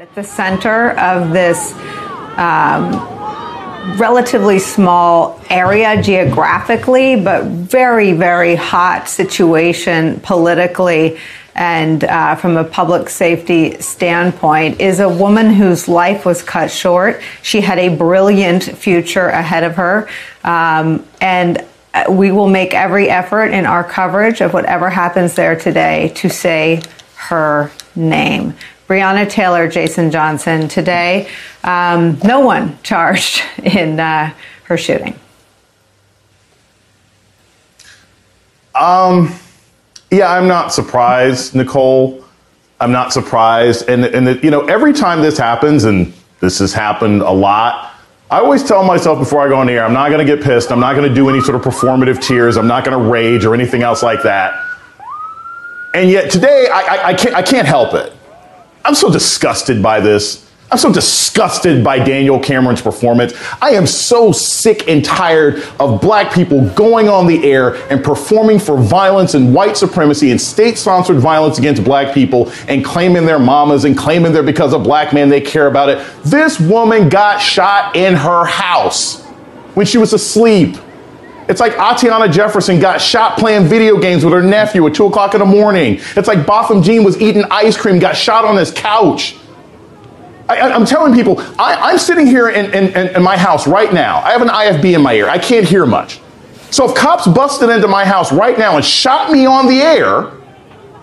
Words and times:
At 0.00 0.14
the 0.14 0.24
center 0.24 0.92
of 0.92 1.34
this 1.34 1.74
um, 2.38 2.92
relatively 3.98 4.58
small 4.58 5.38
area 5.50 6.02
geographically, 6.02 7.16
but 7.16 7.44
very, 7.44 8.14
very 8.14 8.54
hot 8.54 9.06
situation 9.06 10.18
politically 10.20 11.18
and 11.54 12.04
uh, 12.04 12.34
from 12.36 12.56
a 12.56 12.64
public 12.64 13.10
safety 13.10 13.78
standpoint, 13.82 14.80
is 14.80 15.00
a 15.00 15.08
woman 15.10 15.52
whose 15.52 15.88
life 15.88 16.24
was 16.24 16.42
cut 16.42 16.70
short. 16.70 17.20
She 17.42 17.60
had 17.60 17.78
a 17.78 17.94
brilliant 17.94 18.62
future 18.62 19.28
ahead 19.28 19.62
of 19.62 19.76
her. 19.76 20.08
Um, 20.42 21.06
and 21.20 21.66
we 22.08 22.32
will 22.32 22.48
make 22.48 22.72
every 22.72 23.10
effort 23.10 23.48
in 23.48 23.66
our 23.66 23.84
coverage 23.84 24.40
of 24.40 24.54
whatever 24.54 24.88
happens 24.88 25.34
there 25.34 25.54
today 25.54 26.14
to 26.14 26.30
say 26.30 26.80
her 27.16 27.70
name. 27.94 28.54
Breonna 28.92 29.26
Taylor, 29.26 29.68
Jason 29.68 30.10
Johnson. 30.10 30.68
Today, 30.68 31.26
um, 31.64 32.18
no 32.22 32.40
one 32.40 32.78
charged 32.82 33.42
in 33.62 33.98
uh, 33.98 34.34
her 34.64 34.76
shooting. 34.76 35.18
Um, 38.74 39.34
yeah, 40.10 40.30
I'm 40.30 40.46
not 40.46 40.74
surprised, 40.74 41.54
Nicole. 41.54 42.22
I'm 42.80 42.92
not 42.92 43.14
surprised, 43.14 43.88
and 43.88 44.04
and 44.04 44.26
the, 44.26 44.38
you 44.42 44.50
know 44.50 44.66
every 44.66 44.92
time 44.92 45.22
this 45.22 45.38
happens, 45.38 45.84
and 45.84 46.12
this 46.40 46.58
has 46.58 46.74
happened 46.74 47.22
a 47.22 47.30
lot. 47.30 47.94
I 48.30 48.40
always 48.40 48.62
tell 48.62 48.84
myself 48.84 49.18
before 49.18 49.40
I 49.40 49.48
go 49.48 49.56
on 49.56 49.68
the 49.68 49.72
air, 49.72 49.84
I'm 49.84 49.94
not 49.94 50.10
going 50.10 50.26
to 50.26 50.36
get 50.36 50.44
pissed. 50.44 50.70
I'm 50.70 50.80
not 50.80 50.96
going 50.96 51.08
to 51.08 51.14
do 51.14 51.30
any 51.30 51.40
sort 51.40 51.54
of 51.54 51.62
performative 51.62 52.20
tears. 52.20 52.58
I'm 52.58 52.66
not 52.66 52.84
going 52.84 52.98
to 52.98 53.10
rage 53.10 53.46
or 53.46 53.54
anything 53.54 53.82
else 53.82 54.02
like 54.02 54.22
that. 54.22 54.54
And 55.94 56.10
yet 56.10 56.30
today, 56.30 56.66
I, 56.72 56.80
I, 56.80 57.06
I 57.08 57.14
can't, 57.14 57.34
I 57.34 57.42
can't 57.42 57.66
help 57.66 57.92
it. 57.92 58.12
I'm 58.84 58.94
so 58.94 59.10
disgusted 59.10 59.82
by 59.82 60.00
this. 60.00 60.48
I'm 60.72 60.78
so 60.78 60.90
disgusted 60.90 61.84
by 61.84 61.98
Daniel 61.98 62.40
Cameron's 62.40 62.80
performance. 62.80 63.34
I 63.60 63.72
am 63.72 63.86
so 63.86 64.32
sick 64.32 64.88
and 64.88 65.04
tired 65.04 65.62
of 65.78 66.00
black 66.00 66.32
people 66.32 66.66
going 66.70 67.10
on 67.10 67.26
the 67.26 67.44
air 67.44 67.74
and 67.92 68.02
performing 68.02 68.58
for 68.58 68.78
violence 68.78 69.34
and 69.34 69.54
white 69.54 69.76
supremacy 69.76 70.30
and 70.30 70.40
state 70.40 70.78
sponsored 70.78 71.18
violence 71.18 71.58
against 71.58 71.84
black 71.84 72.14
people 72.14 72.50
and 72.68 72.82
claiming 72.82 73.26
their 73.26 73.38
mamas 73.38 73.84
and 73.84 73.98
claiming 73.98 74.32
they're 74.32 74.42
because 74.42 74.72
of 74.72 74.82
black 74.82 75.12
men 75.12 75.28
they 75.28 75.42
care 75.42 75.66
about 75.66 75.90
it. 75.90 76.06
This 76.24 76.58
woman 76.58 77.10
got 77.10 77.38
shot 77.38 77.94
in 77.94 78.14
her 78.14 78.46
house 78.46 79.22
when 79.74 79.84
she 79.84 79.98
was 79.98 80.14
asleep. 80.14 80.76
It's 81.48 81.60
like 81.60 81.72
Atatiana 81.72 82.32
Jefferson 82.32 82.78
got 82.78 83.00
shot 83.00 83.38
playing 83.38 83.66
video 83.66 83.98
games 83.98 84.24
with 84.24 84.32
her 84.32 84.42
nephew 84.42 84.86
at 84.86 84.94
2 84.94 85.06
o'clock 85.06 85.34
in 85.34 85.40
the 85.40 85.46
morning. 85.46 86.00
It's 86.16 86.28
like 86.28 86.46
Botham 86.46 86.82
Jean 86.82 87.04
was 87.04 87.20
eating 87.20 87.44
ice 87.50 87.76
cream, 87.76 87.98
got 87.98 88.16
shot 88.16 88.44
on 88.44 88.56
his 88.56 88.70
couch. 88.70 89.36
I, 90.48 90.68
am 90.70 90.84
telling 90.84 91.14
people, 91.14 91.40
I, 91.58 91.92
am 91.92 91.98
sitting 91.98 92.26
here 92.26 92.48
in, 92.48 92.72
in, 92.74 93.16
in 93.16 93.22
my 93.22 93.36
house 93.36 93.66
right 93.66 93.92
now. 93.92 94.18
I 94.18 94.32
have 94.32 94.42
an 94.42 94.48
IFB 94.48 94.94
in 94.94 95.02
my 95.02 95.14
ear. 95.14 95.28
I 95.28 95.38
can't 95.38 95.66
hear 95.66 95.86
much. 95.86 96.20
So 96.70 96.88
if 96.88 96.94
cops 96.94 97.26
busted 97.26 97.70
into 97.70 97.88
my 97.88 98.04
house 98.04 98.32
right 98.32 98.58
now 98.58 98.76
and 98.76 98.84
shot 98.84 99.30
me 99.30 99.46
on 99.46 99.66
the 99.66 99.80
air, 99.80 100.22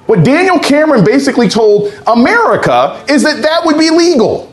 what 0.07 0.23
Daniel 0.23 0.57
Cameron 0.57 1.03
basically 1.03 1.47
told 1.47 1.93
America 2.07 3.03
is 3.07 3.23
that 3.23 3.41
that 3.43 3.65
would 3.65 3.77
be 3.77 3.89
legal. 3.89 4.48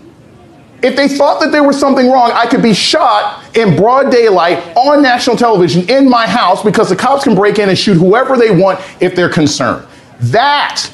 If 0.82 0.94
they 0.94 1.08
thought 1.08 1.40
that 1.40 1.52
there 1.52 1.64
was 1.64 1.78
something 1.78 2.10
wrong, 2.10 2.32
I 2.32 2.46
could 2.46 2.62
be 2.62 2.74
shot 2.74 3.56
in 3.56 3.76
broad 3.76 4.10
daylight 4.10 4.76
on 4.76 5.02
national 5.02 5.36
television 5.36 5.88
in 5.88 6.08
my 6.08 6.26
house 6.26 6.62
because 6.62 6.88
the 6.90 6.96
cops 6.96 7.24
can 7.24 7.34
break 7.34 7.58
in 7.58 7.68
and 7.68 7.78
shoot 7.78 7.94
whoever 7.94 8.36
they 8.36 8.50
want 8.50 8.80
if 9.00 9.14
they're 9.14 9.30
concerned. 9.30 9.86
That 10.20 10.90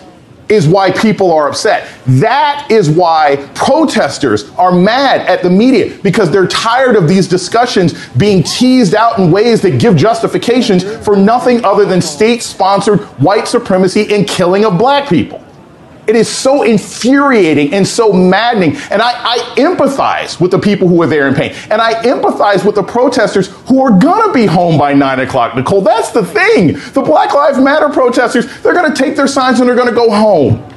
is 0.49 0.69
why 0.69 0.91
people 0.91 1.33
are 1.33 1.49
upset. 1.49 1.89
That 2.07 2.67
is 2.71 2.91
why 2.91 3.37
protesters 3.55 4.51
are 4.51 4.73
mad 4.73 5.23
at 5.23 5.43
the 5.43 5.51
media 5.51 5.99
because 6.03 6.31
they're 6.31 6.47
tired 6.47 6.95
of 6.95 7.09
these 7.09 7.27
discussions 7.27 8.09
being 8.17 8.43
teased 8.43 8.95
out 8.95 9.19
in 9.19 9.31
ways 9.31 9.63
that 9.63 9.81
give 9.81 9.97
justifications 9.97 10.85
for 11.05 11.17
nothing 11.17 11.65
other 11.65 11.85
than 11.85 12.03
state 12.03 12.43
sponsored 12.43 13.01
white 13.19 13.49
supremacy 13.49 14.15
and 14.15 14.29
killing 14.29 14.65
of 14.65 14.79
black 14.79 15.09
people. 15.09 15.43
It 16.07 16.17
is 16.17 16.29
so 16.29 16.63
infuriating 16.65 17.73
and 17.73 17.87
so 17.87 18.13
maddening. 18.13 18.77
And 18.91 19.01
I, 19.01 19.13
I, 19.13 19.39
empathize 19.57 20.41
with 20.41 20.51
the 20.51 20.59
people 20.59 20.89
who 20.89 21.01
are 21.03 21.07
there 21.07 21.29
in 21.29 21.35
pain. 21.35 21.55
And 21.71 21.81
I 21.81 21.95
empathize 22.03 22.65
with 22.65 22.75
the 22.75 22.83
protesters 22.83 23.49
who 23.69 23.81
are 23.83 23.97
going 23.97 24.27
to 24.27 24.33
be 24.33 24.47
home 24.47 24.79
by 24.79 24.95
nine 24.95 25.21
o'clock, 25.21 25.55
Nicole. 25.55 25.81
That's 25.81 26.11
the 26.11 26.25
thing. 26.25 26.73
The 26.93 27.03
Black 27.03 27.33
Lives 27.33 27.59
Matter 27.59 27.89
protesters, 27.89 28.63
they're 28.63 28.75
going 28.75 28.93
to 28.93 29.01
take 29.01 29.15
their 29.15 29.29
signs 29.29 29.61
and 29.61 29.69
they're 29.69 29.77
going 29.77 29.89
to 29.89 29.95
go 29.95 30.11
home. 30.11 30.69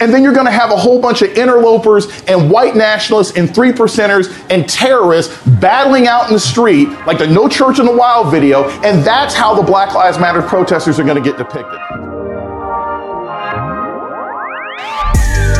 And 0.00 0.14
then 0.14 0.22
you're 0.22 0.32
going 0.32 0.46
to 0.46 0.52
have 0.52 0.70
a 0.70 0.76
whole 0.76 1.00
bunch 1.00 1.22
of 1.22 1.36
interlopers 1.36 2.22
and 2.28 2.48
white 2.48 2.76
nationalists 2.76 3.36
and 3.36 3.52
three 3.52 3.72
percenters 3.72 4.28
and 4.48 4.68
terrorists 4.68 5.44
battling 5.60 6.06
out 6.06 6.28
in 6.28 6.34
the 6.34 6.40
street 6.40 6.88
like 7.04 7.18
the 7.18 7.26
No 7.26 7.48
Church 7.48 7.80
in 7.80 7.86
the 7.86 7.96
Wild 7.96 8.30
video. 8.30 8.68
And 8.84 9.02
that's 9.02 9.34
how 9.34 9.54
the 9.54 9.62
Black 9.62 9.94
Lives 9.94 10.20
Matter 10.20 10.42
protesters 10.42 11.00
are 11.00 11.04
going 11.04 11.20
to 11.20 11.30
get 11.30 11.36
depicted. 11.36 11.80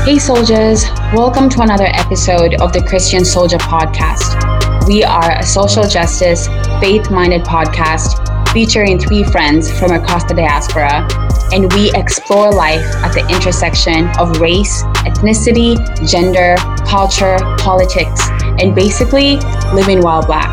Hey, 0.09 0.19
soldiers, 0.19 0.85
welcome 1.13 1.51
to 1.51 1.61
another 1.61 1.85
episode 1.85 2.55
of 2.63 2.73
the 2.73 2.83
Christian 2.83 3.27
Soldier 3.27 3.59
Podcast. 3.59 4.89
We 4.89 5.05
are 5.05 5.33
a 5.33 5.43
social 5.43 5.87
justice, 5.87 6.47
faith 6.81 7.11
minded 7.11 7.43
podcast 7.43 8.17
featuring 8.55 8.99
three 8.99 9.23
friends 9.23 9.71
from 9.71 9.91
across 9.91 10.25
the 10.25 10.33
diaspora, 10.33 11.07
and 11.53 11.71
we 11.75 11.93
explore 11.93 12.51
life 12.51 12.87
at 13.05 13.13
the 13.13 13.21
intersection 13.29 14.09
of 14.19 14.41
race, 14.41 14.83
ethnicity, 15.05 15.77
gender, 16.11 16.57
culture, 16.87 17.37
politics, 17.59 18.31
and 18.63 18.75
basically 18.75 19.37
living 19.75 20.01
while 20.01 20.25
black. 20.25 20.49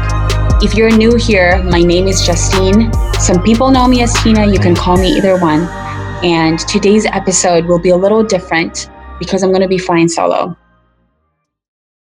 If 0.62 0.76
you're 0.76 0.94
new 0.94 1.16
here, 1.16 1.64
my 1.64 1.82
name 1.82 2.10
is 2.10 2.26
Justine. 2.26 2.92
Some 3.22 3.42
people 3.42 3.72
know 3.72 3.88
me 3.88 4.02
as 4.02 4.14
Tina, 4.22 4.52
you 4.52 4.60
can 4.60 4.76
call 4.76 4.98
me 4.98 5.16
either 5.16 5.40
one. 5.40 5.62
And 6.26 6.60
today's 6.60 7.06
episode 7.06 7.66
will 7.68 7.80
be 7.80 7.92
a 7.92 7.96
little 7.96 8.22
different 8.22 8.90
because 9.20 9.44
I'm 9.44 9.52
going 9.52 9.62
to 9.62 9.68
be 9.68 9.78
flying 9.78 10.08
solo. 10.08 10.56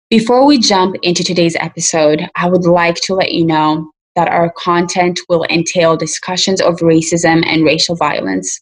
Before 0.08 0.46
we 0.46 0.58
jump 0.58 0.96
into 1.02 1.24
today's 1.24 1.56
episode, 1.56 2.28
I 2.36 2.48
would 2.48 2.64
like 2.64 2.96
to 3.02 3.14
let 3.14 3.32
you 3.32 3.44
know 3.44 3.90
that 4.14 4.28
our 4.28 4.52
content 4.52 5.20
will 5.28 5.44
entail 5.50 5.96
discussions 5.96 6.60
of 6.60 6.76
racism 6.76 7.44
and 7.46 7.64
racial 7.64 7.96
violence. 7.96 8.60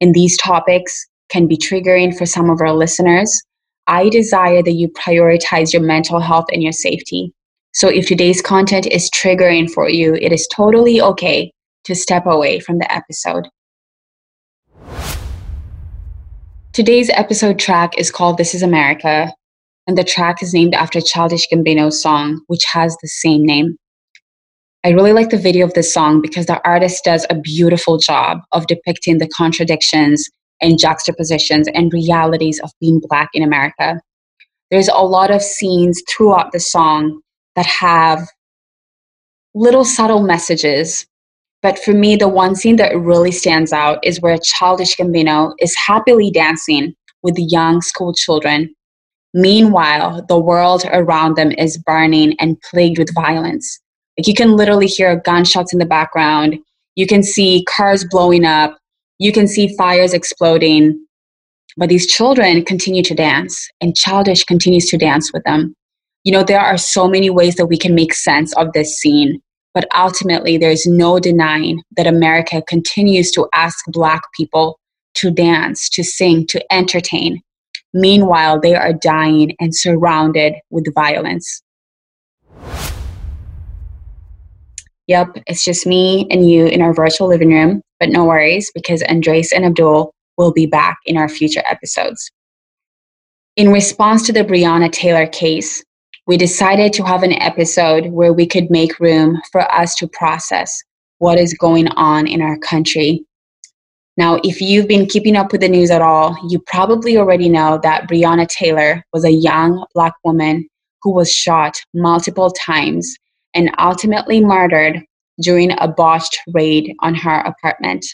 And 0.00 0.14
these 0.14 0.36
topics 0.38 1.06
can 1.28 1.46
be 1.46 1.56
triggering 1.56 2.16
for 2.16 2.26
some 2.26 2.50
of 2.50 2.60
our 2.60 2.72
listeners. 2.72 3.42
I 3.86 4.08
desire 4.08 4.62
that 4.62 4.72
you 4.72 4.88
prioritize 4.88 5.72
your 5.72 5.82
mental 5.82 6.20
health 6.20 6.46
and 6.52 6.62
your 6.62 6.72
safety. 6.72 7.32
So 7.72 7.88
if 7.88 8.06
today's 8.06 8.42
content 8.42 8.86
is 8.86 9.10
triggering 9.10 9.70
for 9.70 9.88
you, 9.88 10.14
it 10.14 10.32
is 10.32 10.48
totally 10.54 11.00
okay 11.00 11.52
to 11.84 11.94
step 11.94 12.26
away 12.26 12.60
from 12.60 12.78
the 12.78 12.92
episode. 12.92 13.46
Today's 16.78 17.10
episode 17.10 17.58
track 17.58 17.98
is 17.98 18.12
called 18.12 18.38
This 18.38 18.54
Is 18.54 18.62
America, 18.62 19.34
and 19.88 19.98
the 19.98 20.04
track 20.04 20.44
is 20.44 20.54
named 20.54 20.74
after 20.74 21.00
Childish 21.00 21.48
Gambino's 21.52 22.00
song, 22.00 22.40
which 22.46 22.64
has 22.66 22.96
the 23.02 23.08
same 23.08 23.44
name. 23.44 23.76
I 24.84 24.90
really 24.90 25.12
like 25.12 25.30
the 25.30 25.38
video 25.38 25.66
of 25.66 25.74
this 25.74 25.92
song 25.92 26.20
because 26.20 26.46
the 26.46 26.64
artist 26.64 27.02
does 27.02 27.26
a 27.30 27.34
beautiful 27.34 27.98
job 27.98 28.38
of 28.52 28.68
depicting 28.68 29.18
the 29.18 29.26
contradictions 29.36 30.30
and 30.60 30.78
juxtapositions 30.78 31.66
and 31.74 31.92
realities 31.92 32.60
of 32.60 32.70
being 32.80 33.00
Black 33.08 33.30
in 33.34 33.42
America. 33.42 34.00
There's 34.70 34.86
a 34.86 35.02
lot 35.02 35.32
of 35.32 35.42
scenes 35.42 36.00
throughout 36.08 36.52
the 36.52 36.60
song 36.60 37.22
that 37.56 37.66
have 37.66 38.28
little 39.52 39.84
subtle 39.84 40.22
messages 40.22 41.04
but 41.62 41.78
for 41.78 41.92
me, 41.92 42.14
the 42.14 42.28
one 42.28 42.54
scene 42.54 42.76
that 42.76 42.96
really 42.96 43.32
stands 43.32 43.72
out 43.72 43.98
is 44.04 44.20
where 44.20 44.38
Childish 44.38 44.96
Gambino 44.96 45.52
is 45.60 45.74
happily 45.74 46.30
dancing 46.30 46.94
with 47.22 47.34
young 47.36 47.80
school 47.80 48.14
children. 48.14 48.72
Meanwhile, 49.34 50.24
the 50.28 50.38
world 50.38 50.84
around 50.92 51.36
them 51.36 51.52
is 51.52 51.76
burning 51.78 52.36
and 52.38 52.60
plagued 52.62 52.98
with 52.98 53.14
violence. 53.14 53.80
Like 54.16 54.28
you 54.28 54.34
can 54.34 54.56
literally 54.56 54.86
hear 54.86 55.20
gunshots 55.24 55.72
in 55.72 55.80
the 55.80 55.86
background. 55.86 56.58
You 56.94 57.06
can 57.06 57.22
see 57.22 57.64
cars 57.68 58.04
blowing 58.08 58.44
up. 58.44 58.78
You 59.18 59.32
can 59.32 59.48
see 59.48 59.76
fires 59.76 60.14
exploding. 60.14 61.04
But 61.76 61.88
these 61.88 62.06
children 62.06 62.64
continue 62.64 63.02
to 63.04 63.14
dance, 63.14 63.68
and 63.80 63.96
Childish 63.96 64.44
continues 64.44 64.86
to 64.86 64.98
dance 64.98 65.32
with 65.32 65.44
them. 65.44 65.74
You 66.24 66.32
know, 66.32 66.42
there 66.42 66.60
are 66.60 66.78
so 66.78 67.08
many 67.08 67.30
ways 67.30 67.56
that 67.56 67.66
we 67.66 67.78
can 67.78 67.94
make 67.94 68.14
sense 68.14 68.52
of 68.56 68.72
this 68.72 68.96
scene 68.96 69.40
but 69.74 69.86
ultimately, 69.96 70.56
there's 70.56 70.86
no 70.86 71.18
denying 71.18 71.82
that 71.96 72.06
America 72.06 72.62
continues 72.66 73.30
to 73.32 73.46
ask 73.54 73.84
Black 73.88 74.22
people 74.36 74.78
to 75.14 75.30
dance, 75.30 75.88
to 75.90 76.04
sing, 76.04 76.46
to 76.46 76.64
entertain. 76.72 77.40
Meanwhile, 77.94 78.60
they 78.60 78.74
are 78.74 78.92
dying 78.92 79.54
and 79.60 79.74
surrounded 79.74 80.54
with 80.70 80.92
violence. 80.94 81.62
Yep, 85.06 85.38
it's 85.46 85.64
just 85.64 85.86
me 85.86 86.26
and 86.30 86.48
you 86.50 86.66
in 86.66 86.82
our 86.82 86.92
virtual 86.92 87.28
living 87.28 87.50
room, 87.50 87.80
but 87.98 88.10
no 88.10 88.24
worries 88.24 88.70
because 88.74 89.02
Andres 89.02 89.52
and 89.52 89.64
Abdul 89.64 90.12
will 90.36 90.52
be 90.52 90.66
back 90.66 90.98
in 91.06 91.16
our 91.16 91.28
future 91.28 91.62
episodes. 91.68 92.30
In 93.56 93.72
response 93.72 94.24
to 94.26 94.32
the 94.32 94.44
Breonna 94.44 94.92
Taylor 94.92 95.26
case, 95.26 95.82
we 96.28 96.36
decided 96.36 96.92
to 96.92 97.02
have 97.02 97.22
an 97.22 97.32
episode 97.40 98.08
where 98.08 98.34
we 98.34 98.46
could 98.46 98.70
make 98.70 99.00
room 99.00 99.40
for 99.50 99.62
us 99.72 99.94
to 99.94 100.06
process 100.06 100.84
what 101.20 101.38
is 101.38 101.54
going 101.54 101.88
on 101.88 102.26
in 102.26 102.42
our 102.42 102.58
country. 102.58 103.24
Now, 104.18 104.38
if 104.44 104.60
you've 104.60 104.86
been 104.86 105.06
keeping 105.06 105.36
up 105.36 105.52
with 105.52 105.62
the 105.62 105.70
news 105.70 105.90
at 105.90 106.02
all, 106.02 106.36
you 106.50 106.60
probably 106.66 107.16
already 107.16 107.48
know 107.48 107.80
that 107.82 108.10
Breonna 108.10 108.46
Taylor 108.46 109.02
was 109.14 109.24
a 109.24 109.32
young 109.32 109.86
Black 109.94 110.12
woman 110.22 110.68
who 111.00 111.12
was 111.12 111.32
shot 111.32 111.80
multiple 111.94 112.50
times 112.50 113.16
and 113.54 113.74
ultimately 113.78 114.44
murdered 114.44 115.02
during 115.40 115.72
a 115.78 115.88
botched 115.88 116.38
raid 116.52 116.94
on 117.00 117.14
her 117.14 117.38
apartment. 117.40 118.04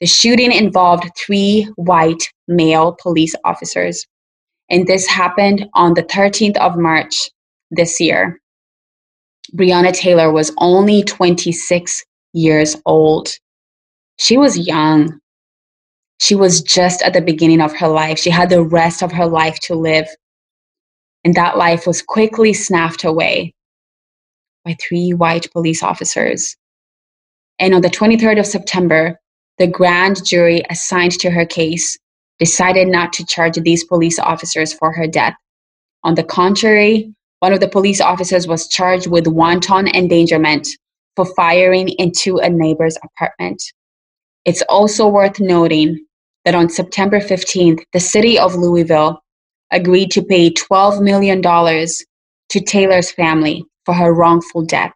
The 0.00 0.06
shooting 0.06 0.50
involved 0.50 1.10
three 1.18 1.68
white 1.76 2.26
male 2.48 2.96
police 3.02 3.34
officers, 3.44 4.06
and 4.70 4.86
this 4.86 5.06
happened 5.06 5.66
on 5.74 5.92
the 5.92 6.04
13th 6.04 6.56
of 6.56 6.78
March 6.78 7.28
this 7.70 8.00
year. 8.00 8.40
Breonna 9.54 9.92
Taylor 9.92 10.32
was 10.32 10.52
only 10.58 11.02
26 11.02 12.04
years 12.32 12.76
old. 12.86 13.28
She 14.18 14.36
was 14.36 14.58
young. 14.58 15.18
She 16.18 16.34
was 16.34 16.62
just 16.62 17.02
at 17.02 17.14
the 17.14 17.22
beginning 17.22 17.60
of 17.60 17.74
her 17.76 17.88
life. 17.88 18.18
She 18.18 18.30
had 18.30 18.50
the 18.50 18.62
rest 18.62 19.02
of 19.02 19.12
her 19.12 19.26
life 19.26 19.58
to 19.60 19.74
live. 19.74 20.06
And 21.24 21.34
that 21.34 21.56
life 21.56 21.86
was 21.86 22.02
quickly 22.02 22.52
snapped 22.52 23.04
away 23.04 23.54
by 24.64 24.76
three 24.80 25.12
white 25.12 25.50
police 25.52 25.82
officers. 25.82 26.56
And 27.58 27.74
on 27.74 27.82
the 27.82 27.90
23rd 27.90 28.38
of 28.38 28.46
September, 28.46 29.18
the 29.58 29.66
grand 29.66 30.24
jury 30.24 30.62
assigned 30.70 31.18
to 31.20 31.30
her 31.30 31.44
case 31.44 31.98
decided 32.38 32.88
not 32.88 33.12
to 33.12 33.26
charge 33.26 33.56
these 33.56 33.84
police 33.84 34.18
officers 34.18 34.72
for 34.72 34.92
her 34.92 35.06
death. 35.06 35.34
On 36.04 36.14
the 36.14 36.24
contrary, 36.24 37.14
one 37.40 37.52
of 37.52 37.60
the 37.60 37.68
police 37.68 38.00
officers 38.00 38.46
was 38.46 38.68
charged 38.68 39.06
with 39.06 39.26
wanton 39.26 39.88
endangerment 39.88 40.68
for 41.16 41.24
firing 41.34 41.88
into 41.98 42.38
a 42.38 42.48
neighbor's 42.48 42.96
apartment. 43.02 43.62
It's 44.44 44.62
also 44.68 45.08
worth 45.08 45.40
noting 45.40 46.06
that 46.44 46.54
on 46.54 46.68
September 46.68 47.20
15th, 47.20 47.82
the 47.92 48.00
city 48.00 48.38
of 48.38 48.54
Louisville 48.54 49.22
agreed 49.70 50.10
to 50.12 50.22
pay 50.22 50.50
$12 50.50 51.02
million 51.02 51.42
to 51.42 52.60
Taylor's 52.60 53.10
family 53.10 53.64
for 53.84 53.94
her 53.94 54.14
wrongful 54.14 54.64
death. 54.64 54.94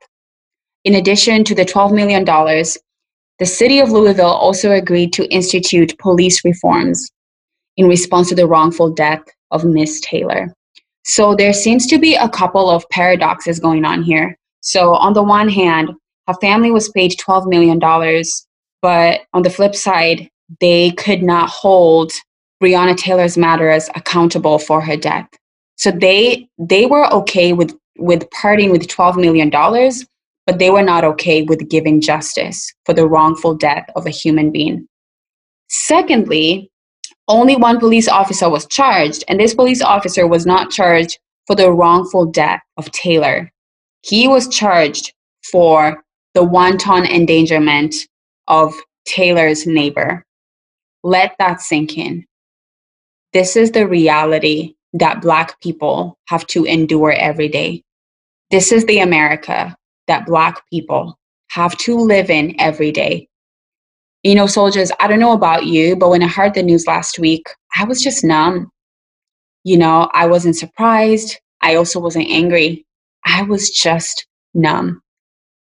In 0.85 0.95
addition 0.95 1.45
to 1.45 1.55
the 1.55 1.65
$12 1.65 1.95
million, 1.95 2.25
the 2.25 3.47
city 3.47 3.81
of 3.81 3.91
Louisville 3.91 4.27
also 4.27 4.73
agreed 4.73 5.13
to 5.15 5.33
institute 5.33 5.99
police 5.99 6.45
reforms 6.45 7.11
in 7.77 7.89
response 7.89 8.29
to 8.29 8.35
the 8.35 8.47
wrongful 8.47 8.91
death 8.91 9.23
of 9.51 9.65
Miss 9.65 10.01
Taylor. 10.01 10.53
So 11.05 11.35
there 11.35 11.53
seems 11.53 11.87
to 11.89 11.99
be 11.99 12.15
a 12.15 12.29
couple 12.29 12.71
of 12.71 12.89
paradoxes 12.91 13.61
going 13.61 13.85
on 13.85 14.03
here. 14.03 14.39
So, 14.61 14.95
on 14.95 15.13
the 15.13 15.23
one 15.23 15.51
hand, 15.51 15.91
her 16.27 16.35
family 16.41 16.71
was 16.71 16.89
paid 16.91 17.13
$12 17.19 17.47
million, 17.47 17.79
but 18.81 19.21
on 19.35 19.43
the 19.43 19.51
flip 19.51 19.75
side, 19.75 20.31
they 20.61 20.93
could 20.93 21.23
not 21.23 21.51
hold 21.51 22.13
Breonna 22.63 22.97
Taylor's 22.97 23.37
murderers 23.37 23.89
accountable 23.95 24.59
for 24.59 24.81
her 24.81 24.97
death. 24.97 25.29
So 25.77 25.91
they 25.91 26.49
they 26.59 26.87
were 26.87 27.13
okay 27.13 27.53
with 27.53 27.77
with 27.99 28.29
parting 28.31 28.71
with 28.71 28.89
$12 28.89 29.17
million, 29.17 29.51
but 30.47 30.59
they 30.59 30.71
were 30.71 30.83
not 30.83 31.05
okay 31.05 31.43
with 31.43 31.69
giving 31.69 32.01
justice 32.01 32.73
for 32.85 32.95
the 32.95 33.07
wrongful 33.07 33.55
death 33.55 33.87
of 33.97 34.07
a 34.07 34.11
human 34.11 34.51
being. 34.51 34.89
Secondly, 35.69 36.71
only 37.29 37.57
one 37.57 37.79
police 37.79 38.09
officer 38.09 38.51
was 38.51 38.67
charged, 38.67 39.25
and 39.29 39.41
this 39.41 39.55
police 39.55 39.83
officer 39.83 40.27
was 40.27 40.45
not 40.45 40.71
charged 40.71 41.19
for 41.47 41.57
the 41.57 41.73
wrongful 41.73 42.27
death 42.27 42.61
of 42.77 42.91
Taylor. 42.91 43.51
He 44.03 44.29
was 44.29 44.49
charged 44.49 45.13
for 45.51 46.03
the 46.35 46.45
wanton 46.45 47.05
endangerment 47.05 47.95
of 48.49 48.75
Taylor's 49.07 49.67
neighbor. 49.67 50.25
Let 51.03 51.35
that 51.39 51.61
sink 51.61 51.97
in. 51.97 52.27
This 53.33 53.57
is 53.57 53.73
the 53.73 53.87
reality 53.87 54.75
that 54.95 55.23
Black 55.23 55.61
people 55.61 56.19
have 56.29 56.47
to 56.49 56.65
endure 56.65 57.13
every 57.13 57.49
day. 57.49 57.83
This 58.51 58.71
is 58.71 58.85
the 58.87 59.01
America 59.01 59.75
that 60.07 60.27
Black 60.27 60.63
people 60.71 61.19
have 61.51 61.77
to 61.79 61.97
live 61.97 62.31
in 62.31 62.55
every 62.61 62.93
day 62.93 63.29
you 64.25 64.35
know, 64.35 64.47
soldiers, 64.47 64.91
I 64.99 65.07
don't 65.07 65.21
know 65.21 65.33
about 65.33 65.67
you, 65.67 65.97
but 65.97 66.09
when 66.09 66.23
I 66.23 66.27
heard 66.27 66.55
the 66.55 66.63
news 66.63 66.87
last 66.87 67.19
week, 67.19 67.47
I 67.77 67.85
was 67.85 68.03
just 68.03 68.25
numb. 68.25 68.71
You 69.65 69.77
know, 69.77 70.11
I 70.15 70.27
wasn't 70.27 70.57
surprised. 70.57 71.39
I 71.61 71.77
also 71.77 72.01
wasn't 72.01 72.29
angry. 72.29 72.87
I 73.27 73.43
was 73.43 73.71
just 73.71 74.27
numb. 74.55 75.03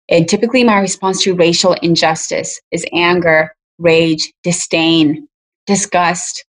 And 0.09 0.27
typically, 0.27 0.63
my 0.63 0.79
response 0.79 1.21
to 1.23 1.35
racial 1.35 1.73
injustice 1.83 2.59
is 2.71 2.85
anger, 2.93 3.51
rage, 3.77 4.33
disdain, 4.41 5.27
disgust. 5.67 6.43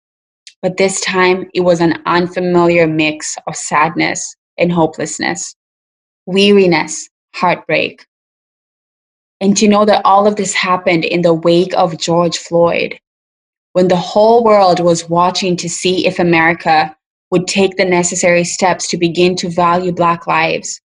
But 0.62 0.78
this 0.78 1.02
time, 1.02 1.50
it 1.54 1.60
was 1.60 1.80
an 1.80 2.02
unfamiliar 2.06 2.86
mix 2.86 3.36
of 3.46 3.54
sadness 3.54 4.34
and 4.56 4.72
hopelessness, 4.72 5.54
weariness, 6.26 7.08
heartbreak, 7.34 8.06
and 9.40 9.56
to 9.56 9.68
know 9.68 9.84
that 9.84 10.02
all 10.04 10.26
of 10.26 10.36
this 10.36 10.54
happened 10.54 11.04
in 11.04 11.22
the 11.22 11.34
wake 11.34 11.72
of 11.76 11.98
George 11.98 12.38
Floyd, 12.38 12.98
when 13.72 13.88
the 13.88 13.96
whole 13.96 14.42
world 14.44 14.80
was 14.80 15.08
watching 15.08 15.56
to 15.56 15.68
see 15.68 16.06
if 16.06 16.18
America 16.18 16.94
would 17.30 17.46
take 17.46 17.76
the 17.76 17.84
necessary 17.84 18.44
steps 18.44 18.88
to 18.88 18.96
begin 18.96 19.36
to 19.36 19.50
value 19.50 19.92
Black 19.92 20.26
lives. 20.26 20.80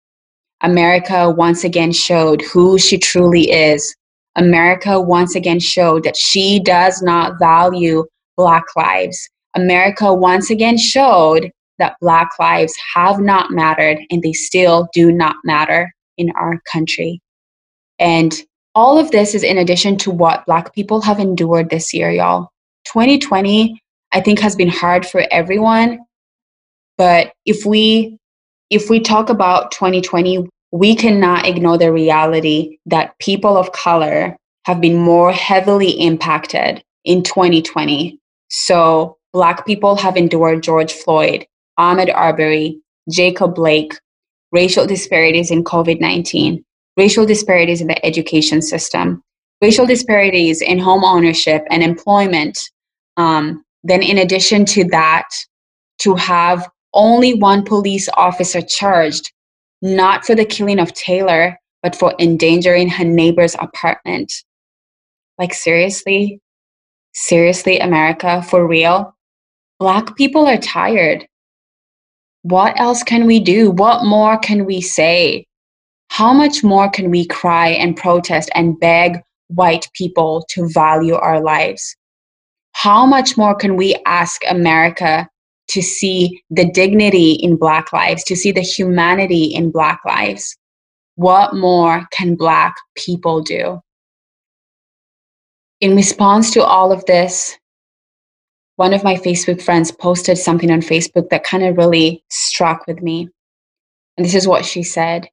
America 0.62 1.30
once 1.30 1.64
again 1.64 1.92
showed 1.92 2.42
who 2.42 2.78
she 2.78 2.98
truly 2.98 3.50
is. 3.50 3.94
America 4.36 5.00
once 5.00 5.34
again 5.34 5.60
showed 5.60 6.04
that 6.04 6.16
she 6.16 6.60
does 6.60 7.02
not 7.02 7.38
value 7.38 8.04
Black 8.36 8.64
lives. 8.76 9.28
America 9.54 10.12
once 10.14 10.50
again 10.50 10.78
showed 10.78 11.50
that 11.78 11.96
Black 12.00 12.30
lives 12.38 12.74
have 12.94 13.20
not 13.20 13.50
mattered 13.50 13.98
and 14.10 14.22
they 14.22 14.32
still 14.32 14.88
do 14.92 15.10
not 15.10 15.36
matter 15.44 15.92
in 16.18 16.30
our 16.36 16.60
country. 16.70 17.20
And 18.00 18.34
all 18.74 18.98
of 18.98 19.10
this 19.10 19.34
is 19.34 19.42
in 19.42 19.58
addition 19.58 19.96
to 19.98 20.10
what 20.10 20.46
Black 20.46 20.74
people 20.74 21.00
have 21.02 21.20
endured 21.20 21.70
this 21.70 21.94
year, 21.94 22.10
y'all. 22.10 22.48
2020, 22.86 23.80
I 24.12 24.20
think, 24.20 24.40
has 24.40 24.56
been 24.56 24.68
hard 24.68 25.06
for 25.06 25.24
everyone. 25.30 26.00
But 26.96 27.32
if 27.46 27.64
we 27.64 28.16
if 28.70 28.88
we 28.88 29.00
talk 29.00 29.28
about 29.30 29.72
2020, 29.72 30.48
we 30.72 30.94
cannot 30.94 31.46
ignore 31.46 31.76
the 31.76 31.92
reality 31.92 32.78
that 32.86 33.18
people 33.18 33.56
of 33.56 33.72
color 33.72 34.36
have 34.64 34.80
been 34.80 34.96
more 34.96 35.32
heavily 35.32 35.90
impacted 35.90 36.82
in 37.04 37.22
2020. 37.22 38.18
So, 38.48 39.16
Black 39.32 39.64
people 39.64 39.96
have 39.96 40.16
endured 40.16 40.62
George 40.62 40.92
Floyd, 40.92 41.46
Ahmaud 41.78 42.12
Arbery, 42.14 42.80
Jacob 43.10 43.54
Blake, 43.54 43.94
racial 44.52 44.86
disparities 44.86 45.50
in 45.50 45.64
COVID 45.64 46.00
19, 46.00 46.64
racial 47.00 47.24
disparities 47.24 47.80
in 47.80 47.86
the 47.86 48.04
education 48.04 48.60
system, 48.60 49.22
racial 49.62 49.86
disparities 49.86 50.60
in 50.60 50.78
home 50.78 51.02
ownership 51.02 51.62
and 51.70 51.82
employment. 51.82 52.58
Um, 53.16 53.64
then, 53.88 54.02
in 54.02 54.18
addition 54.18 54.66
to 54.66 54.84
that, 54.90 55.28
to 56.00 56.14
have 56.14 56.68
only 56.92 57.32
one 57.34 57.62
police 57.64 58.06
officer 58.26 58.60
charged, 58.60 59.32
not 59.80 60.26
for 60.26 60.34
the 60.34 60.44
killing 60.44 60.78
of 60.78 60.92
Taylor, 60.92 61.58
but 61.82 61.96
for 61.96 62.14
endangering 62.18 62.90
her 62.90 63.04
neighbor's 63.04 63.56
apartment. 63.58 64.30
Like, 65.38 65.54
seriously? 65.54 66.40
Seriously, 67.14 67.78
America, 67.78 68.42
for 68.42 68.66
real? 68.66 69.16
Black 69.78 70.16
people 70.16 70.46
are 70.46 70.58
tired. 70.58 71.26
What 72.42 72.78
else 72.78 73.02
can 73.02 73.24
we 73.26 73.40
do? 73.40 73.70
What 73.70 74.04
more 74.04 74.36
can 74.36 74.66
we 74.66 74.82
say? 74.82 75.46
How 76.10 76.32
much 76.32 76.64
more 76.64 76.90
can 76.90 77.08
we 77.08 77.24
cry 77.24 77.68
and 77.68 77.96
protest 77.96 78.50
and 78.56 78.78
beg 78.80 79.22
white 79.46 79.88
people 79.94 80.44
to 80.50 80.68
value 80.68 81.14
our 81.14 81.40
lives? 81.40 81.96
How 82.72 83.06
much 83.06 83.36
more 83.38 83.54
can 83.54 83.76
we 83.76 83.94
ask 84.06 84.42
America 84.48 85.28
to 85.68 85.80
see 85.80 86.42
the 86.50 86.68
dignity 86.68 87.34
in 87.34 87.56
Black 87.56 87.92
lives, 87.92 88.24
to 88.24 88.34
see 88.34 88.50
the 88.50 88.60
humanity 88.60 89.44
in 89.44 89.70
Black 89.70 90.00
lives? 90.04 90.56
What 91.14 91.54
more 91.54 92.04
can 92.10 92.34
Black 92.34 92.74
people 92.96 93.40
do? 93.40 93.80
In 95.80 95.94
response 95.94 96.50
to 96.50 96.64
all 96.64 96.90
of 96.90 97.04
this, 97.06 97.56
one 98.74 98.92
of 98.92 99.04
my 99.04 99.14
Facebook 99.14 99.62
friends 99.62 99.92
posted 99.92 100.38
something 100.38 100.72
on 100.72 100.80
Facebook 100.80 101.30
that 101.30 101.44
kind 101.44 101.62
of 101.62 101.76
really 101.76 102.24
struck 102.30 102.88
with 102.88 103.00
me. 103.00 103.28
And 104.16 104.26
this 104.26 104.34
is 104.34 104.48
what 104.48 104.64
she 104.64 104.82
said 104.82 105.28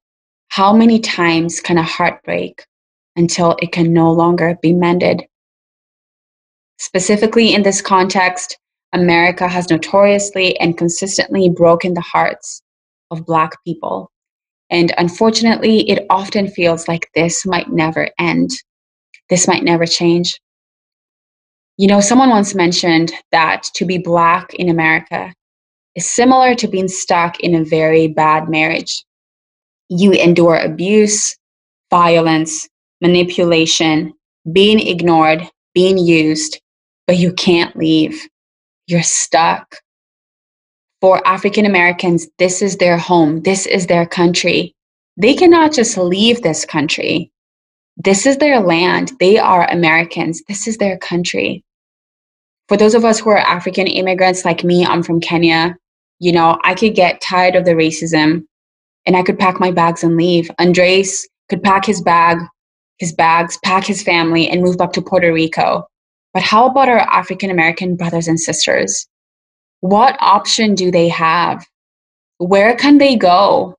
how 0.48 0.72
many 0.72 0.98
times 0.98 1.60
can 1.60 1.78
a 1.78 1.82
heart 1.82 2.22
break 2.24 2.64
until 3.16 3.56
it 3.62 3.72
can 3.72 3.92
no 3.92 4.12
longer 4.12 4.58
be 4.62 4.72
mended? 4.72 5.24
Specifically 6.78 7.54
in 7.54 7.62
this 7.62 7.82
context, 7.82 8.58
America 8.92 9.48
has 9.48 9.68
notoriously 9.68 10.58
and 10.60 10.78
consistently 10.78 11.48
broken 11.50 11.94
the 11.94 12.00
hearts 12.00 12.62
of 13.10 13.26
Black 13.26 13.52
people. 13.64 14.10
And 14.70 14.92
unfortunately, 14.98 15.88
it 15.90 16.06
often 16.10 16.48
feels 16.48 16.88
like 16.88 17.10
this 17.14 17.44
might 17.44 17.70
never 17.70 18.08
end. 18.18 18.50
This 19.28 19.48
might 19.48 19.64
never 19.64 19.86
change. 19.86 20.40
You 21.76 21.86
know, 21.86 22.00
someone 22.00 22.30
once 22.30 22.54
mentioned 22.54 23.12
that 23.32 23.64
to 23.74 23.84
be 23.84 23.98
Black 23.98 24.54
in 24.54 24.68
America 24.68 25.32
is 25.94 26.10
similar 26.10 26.54
to 26.54 26.68
being 26.68 26.88
stuck 26.88 27.40
in 27.40 27.54
a 27.54 27.64
very 27.64 28.08
bad 28.08 28.48
marriage. 28.48 29.04
You 29.88 30.12
endure 30.12 30.56
abuse, 30.56 31.36
violence, 31.90 32.68
manipulation, 33.00 34.12
being 34.52 34.80
ignored, 34.86 35.48
being 35.74 35.98
used, 35.98 36.60
but 37.06 37.16
you 37.16 37.32
can't 37.32 37.76
leave. 37.76 38.28
You're 38.86 39.02
stuck. 39.02 39.76
For 41.00 41.26
African 41.26 41.64
Americans, 41.64 42.26
this 42.38 42.60
is 42.60 42.76
their 42.76 42.98
home, 42.98 43.42
this 43.42 43.66
is 43.66 43.86
their 43.86 44.06
country. 44.06 44.74
They 45.16 45.34
cannot 45.34 45.72
just 45.72 45.96
leave 45.96 46.42
this 46.42 46.64
country. 46.64 47.30
This 47.96 48.26
is 48.26 48.36
their 48.36 48.60
land. 48.60 49.12
They 49.18 49.38
are 49.38 49.68
Americans. 49.68 50.42
This 50.46 50.68
is 50.68 50.76
their 50.76 50.96
country. 50.98 51.64
For 52.68 52.76
those 52.76 52.94
of 52.94 53.04
us 53.04 53.18
who 53.18 53.30
are 53.30 53.38
African 53.38 53.88
immigrants 53.88 54.44
like 54.44 54.62
me, 54.62 54.86
I'm 54.86 55.02
from 55.02 55.20
Kenya. 55.20 55.76
You 56.20 56.32
know, 56.32 56.58
I 56.62 56.74
could 56.74 56.94
get 56.94 57.20
tired 57.20 57.56
of 57.56 57.64
the 57.64 57.72
racism 57.72 58.44
and 59.08 59.16
I 59.16 59.22
could 59.22 59.38
pack 59.38 59.58
my 59.58 59.70
bags 59.70 60.04
and 60.04 60.18
leave. 60.18 60.50
Andres 60.58 61.26
could 61.48 61.62
pack 61.62 61.86
his 61.86 62.02
bag, 62.02 62.36
his 62.98 63.14
bags, 63.14 63.58
pack 63.64 63.84
his 63.84 64.02
family, 64.02 64.46
and 64.50 64.62
move 64.62 64.76
back 64.76 64.92
to 64.92 65.02
Puerto 65.02 65.32
Rico. 65.32 65.86
But 66.34 66.42
how 66.42 66.66
about 66.68 66.90
our 66.90 66.98
African 66.98 67.50
American 67.50 67.96
brothers 67.96 68.28
and 68.28 68.38
sisters? 68.38 69.08
What 69.80 70.18
option 70.20 70.74
do 70.74 70.90
they 70.90 71.08
have? 71.08 71.64
Where 72.36 72.76
can 72.76 72.98
they 72.98 73.16
go? 73.16 73.74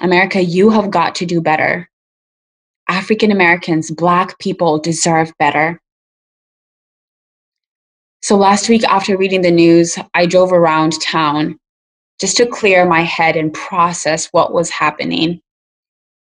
America, 0.00 0.40
you 0.40 0.70
have 0.70 0.92
got 0.92 1.16
to 1.16 1.26
do 1.26 1.40
better. 1.40 1.88
African 2.88 3.32
Americans, 3.32 3.90
Black 3.90 4.38
people 4.38 4.78
deserve 4.78 5.32
better. 5.40 5.80
So 8.22 8.36
last 8.36 8.68
week, 8.68 8.84
after 8.84 9.16
reading 9.16 9.42
the 9.42 9.50
news, 9.50 9.98
I 10.14 10.26
drove 10.26 10.52
around 10.52 11.00
town 11.02 11.58
just 12.20 12.36
to 12.38 12.46
clear 12.46 12.86
my 12.86 13.02
head 13.02 13.36
and 13.36 13.52
process 13.52 14.26
what 14.26 14.52
was 14.52 14.70
happening. 14.70 15.40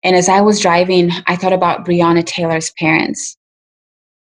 And 0.04 0.16
as 0.16 0.30
I 0.30 0.42
was 0.42 0.60
driving, 0.60 1.12
I 1.28 1.36
thought 1.36 1.54
about 1.54 1.86
Breonna 1.86 2.26
Taylor's 2.26 2.72
parents, 2.72 3.36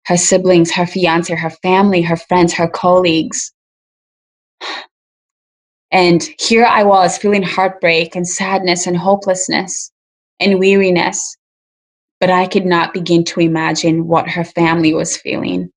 her 0.05 0.17
siblings, 0.17 0.71
her 0.71 0.85
fiance, 0.85 1.33
her 1.33 1.49
family, 1.49 2.01
her 2.01 2.17
friends, 2.17 2.53
her 2.53 2.67
colleagues. 2.67 3.51
And 5.93 6.23
here 6.39 6.63
I 6.63 6.83
was 6.85 7.17
feeling 7.17 7.43
heartbreak 7.43 8.15
and 8.15 8.25
sadness 8.25 8.87
and 8.87 8.95
hopelessness 8.95 9.91
and 10.39 10.57
weariness. 10.57 11.35
But 12.21 12.29
I 12.29 12.47
could 12.47 12.65
not 12.65 12.93
begin 12.93 13.25
to 13.25 13.41
imagine 13.41 14.07
what 14.07 14.29
her 14.29 14.45
family 14.45 14.93
was 14.93 15.17
feeling, 15.17 15.69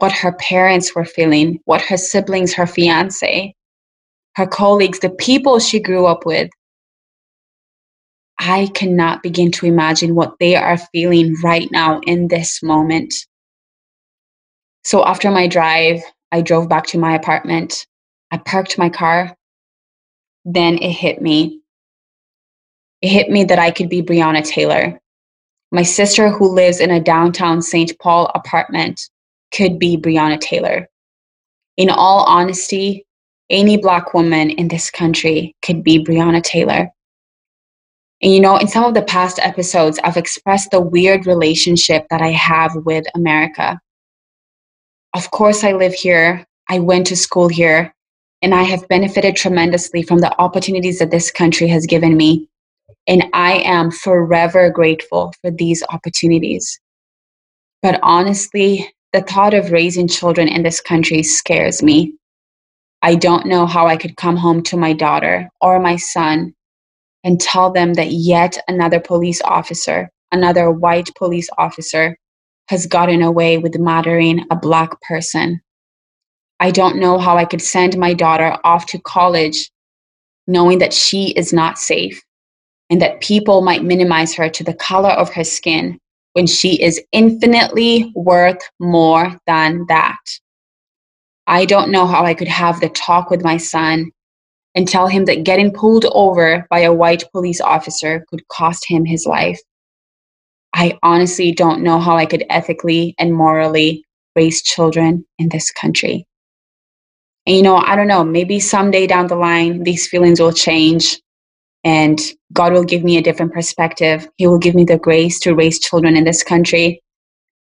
what 0.00 0.12
her 0.12 0.32
parents 0.32 0.94
were 0.94 1.06
feeling, 1.06 1.60
what 1.64 1.80
her 1.80 1.96
siblings, 1.96 2.52
her 2.52 2.66
fiance, 2.66 3.54
her 4.36 4.46
colleagues, 4.46 5.00
the 5.00 5.10
people 5.10 5.58
she 5.58 5.80
grew 5.80 6.06
up 6.06 6.26
with. 6.26 6.50
I 8.38 8.68
cannot 8.74 9.22
begin 9.22 9.52
to 9.52 9.66
imagine 9.66 10.14
what 10.14 10.34
they 10.40 10.56
are 10.56 10.76
feeling 10.76 11.34
right 11.42 11.68
now 11.70 12.00
in 12.00 12.28
this 12.28 12.62
moment. 12.62 13.14
So 14.82 15.04
after 15.04 15.30
my 15.30 15.46
drive, 15.46 16.02
I 16.32 16.42
drove 16.42 16.68
back 16.68 16.86
to 16.88 16.98
my 16.98 17.14
apartment. 17.14 17.86
I 18.32 18.38
parked 18.38 18.76
my 18.76 18.88
car. 18.88 19.36
Then 20.44 20.78
it 20.78 20.90
hit 20.90 21.22
me. 21.22 21.60
It 23.00 23.08
hit 23.08 23.30
me 23.30 23.44
that 23.44 23.58
I 23.58 23.70
could 23.70 23.88
be 23.88 24.02
Breonna 24.02 24.44
Taylor. 24.44 24.98
My 25.70 25.82
sister, 25.82 26.28
who 26.28 26.52
lives 26.52 26.80
in 26.80 26.90
a 26.90 27.00
downtown 27.00 27.62
St. 27.62 27.92
Paul 27.98 28.30
apartment, 28.34 29.00
could 29.54 29.78
be 29.78 29.96
Breonna 29.96 30.40
Taylor. 30.40 30.88
In 31.76 31.88
all 31.88 32.24
honesty, 32.24 33.03
any 33.50 33.76
Black 33.76 34.14
woman 34.14 34.50
in 34.50 34.68
this 34.68 34.90
country 34.90 35.54
could 35.62 35.84
be 35.84 36.02
Breonna 36.02 36.42
Taylor. 36.42 36.90
And 38.22 38.32
you 38.32 38.40
know, 38.40 38.56
in 38.56 38.68
some 38.68 38.84
of 38.84 38.94
the 38.94 39.02
past 39.02 39.38
episodes, 39.42 39.98
I've 40.02 40.16
expressed 40.16 40.70
the 40.70 40.80
weird 40.80 41.26
relationship 41.26 42.06
that 42.10 42.22
I 42.22 42.30
have 42.30 42.74
with 42.84 43.04
America. 43.14 43.78
Of 45.14 45.30
course, 45.30 45.62
I 45.62 45.72
live 45.72 45.94
here, 45.94 46.44
I 46.68 46.78
went 46.78 47.06
to 47.08 47.16
school 47.16 47.48
here, 47.48 47.94
and 48.40 48.54
I 48.54 48.62
have 48.62 48.88
benefited 48.88 49.36
tremendously 49.36 50.02
from 50.02 50.18
the 50.18 50.34
opportunities 50.40 50.98
that 50.98 51.10
this 51.10 51.30
country 51.30 51.68
has 51.68 51.86
given 51.86 52.16
me. 52.16 52.48
And 53.06 53.24
I 53.32 53.58
am 53.58 53.90
forever 53.90 54.70
grateful 54.70 55.34
for 55.40 55.50
these 55.50 55.82
opportunities. 55.90 56.80
But 57.82 58.00
honestly, 58.02 58.90
the 59.12 59.20
thought 59.20 59.54
of 59.54 59.70
raising 59.70 60.08
children 60.08 60.48
in 60.48 60.62
this 60.62 60.80
country 60.80 61.22
scares 61.22 61.82
me. 61.82 62.14
I 63.04 63.16
don't 63.16 63.44
know 63.44 63.66
how 63.66 63.86
I 63.86 63.98
could 63.98 64.16
come 64.16 64.34
home 64.34 64.62
to 64.62 64.78
my 64.78 64.94
daughter 64.94 65.50
or 65.60 65.78
my 65.78 65.96
son 65.96 66.54
and 67.22 67.38
tell 67.38 67.70
them 67.70 67.92
that 67.94 68.12
yet 68.12 68.56
another 68.66 68.98
police 68.98 69.42
officer, 69.42 70.08
another 70.32 70.70
white 70.70 71.10
police 71.14 71.50
officer, 71.58 72.16
has 72.70 72.86
gotten 72.86 73.20
away 73.20 73.58
with 73.58 73.78
murdering 73.78 74.46
a 74.50 74.56
black 74.56 74.98
person. 75.02 75.60
I 76.60 76.70
don't 76.70 76.96
know 76.96 77.18
how 77.18 77.36
I 77.36 77.44
could 77.44 77.60
send 77.60 77.98
my 77.98 78.14
daughter 78.14 78.56
off 78.64 78.86
to 78.86 78.98
college 78.98 79.70
knowing 80.46 80.78
that 80.78 80.94
she 80.94 81.32
is 81.32 81.52
not 81.52 81.76
safe 81.76 82.22
and 82.88 83.02
that 83.02 83.20
people 83.20 83.60
might 83.60 83.84
minimize 83.84 84.34
her 84.34 84.48
to 84.48 84.64
the 84.64 84.72
color 84.72 85.10
of 85.10 85.28
her 85.34 85.44
skin 85.44 85.98
when 86.32 86.46
she 86.46 86.82
is 86.82 87.02
infinitely 87.12 88.10
worth 88.14 88.66
more 88.80 89.38
than 89.46 89.84
that. 89.90 90.16
I 91.46 91.64
don't 91.64 91.90
know 91.90 92.06
how 92.06 92.24
I 92.24 92.34
could 92.34 92.48
have 92.48 92.80
the 92.80 92.88
talk 92.88 93.30
with 93.30 93.44
my 93.44 93.56
son 93.56 94.10
and 94.74 94.88
tell 94.88 95.06
him 95.06 95.24
that 95.26 95.44
getting 95.44 95.72
pulled 95.72 96.06
over 96.06 96.66
by 96.70 96.80
a 96.80 96.92
white 96.92 97.24
police 97.32 97.60
officer 97.60 98.24
could 98.28 98.46
cost 98.48 98.88
him 98.88 99.04
his 99.04 99.26
life. 99.26 99.60
I 100.74 100.98
honestly 101.02 101.52
don't 101.52 101.82
know 101.82 102.00
how 102.00 102.16
I 102.16 102.26
could 102.26 102.44
ethically 102.50 103.14
and 103.18 103.32
morally 103.32 104.04
raise 104.34 104.62
children 104.62 105.24
in 105.38 105.48
this 105.50 105.70
country. 105.70 106.26
And 107.46 107.54
you 107.54 107.62
know, 107.62 107.76
I 107.76 107.94
don't 107.94 108.08
know, 108.08 108.24
maybe 108.24 108.58
someday 108.58 109.06
down 109.06 109.28
the 109.28 109.36
line, 109.36 109.84
these 109.84 110.08
feelings 110.08 110.40
will 110.40 110.52
change 110.52 111.20
and 111.84 112.18
God 112.52 112.72
will 112.72 112.84
give 112.84 113.04
me 113.04 113.18
a 113.18 113.22
different 113.22 113.52
perspective. 113.52 114.28
He 114.36 114.46
will 114.46 114.58
give 114.58 114.74
me 114.74 114.84
the 114.84 114.98
grace 114.98 115.38
to 115.40 115.54
raise 115.54 115.78
children 115.78 116.16
in 116.16 116.24
this 116.24 116.42
country. 116.42 117.02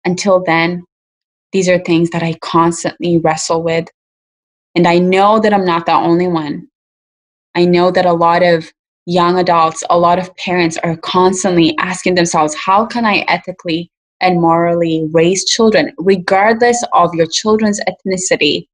Until 0.04 0.44
then, 0.44 0.84
these 1.52 1.70
are 1.70 1.80
things 1.80 2.10
that 2.12 2.24
I 2.24 2.36
constantly 2.42 3.18
wrestle 3.18 3.64
with. 3.64 3.88
And 4.76 4.88
I 4.88 5.00
know 5.00 5.40
that 5.40 5.54
I'm 5.54 5.66
not 5.66 5.86
the 5.86 5.94
only 5.94 6.28
one. 6.28 6.68
I 7.56 7.66
know 7.66 7.92
that 7.92 8.06
a 8.06 8.14
lot 8.14 8.44
of 8.44 8.72
young 9.06 9.40
adults, 9.40 9.84
a 9.90 9.98
lot 9.98 10.20
of 10.20 10.36
parents 10.38 10.78
are 10.78 10.96
constantly 10.98 11.76
asking 11.80 12.16
themselves, 12.16 12.54
how 12.54 12.86
can 12.86 13.06
I 13.06 13.26
ethically 13.28 13.90
and 14.22 14.42
morally 14.42 15.08
raise 15.12 15.46
children, 15.46 15.94
regardless 15.98 16.84
of 16.94 17.16
your 17.16 17.26
children's 17.26 17.80
ethnicity? 17.82 18.68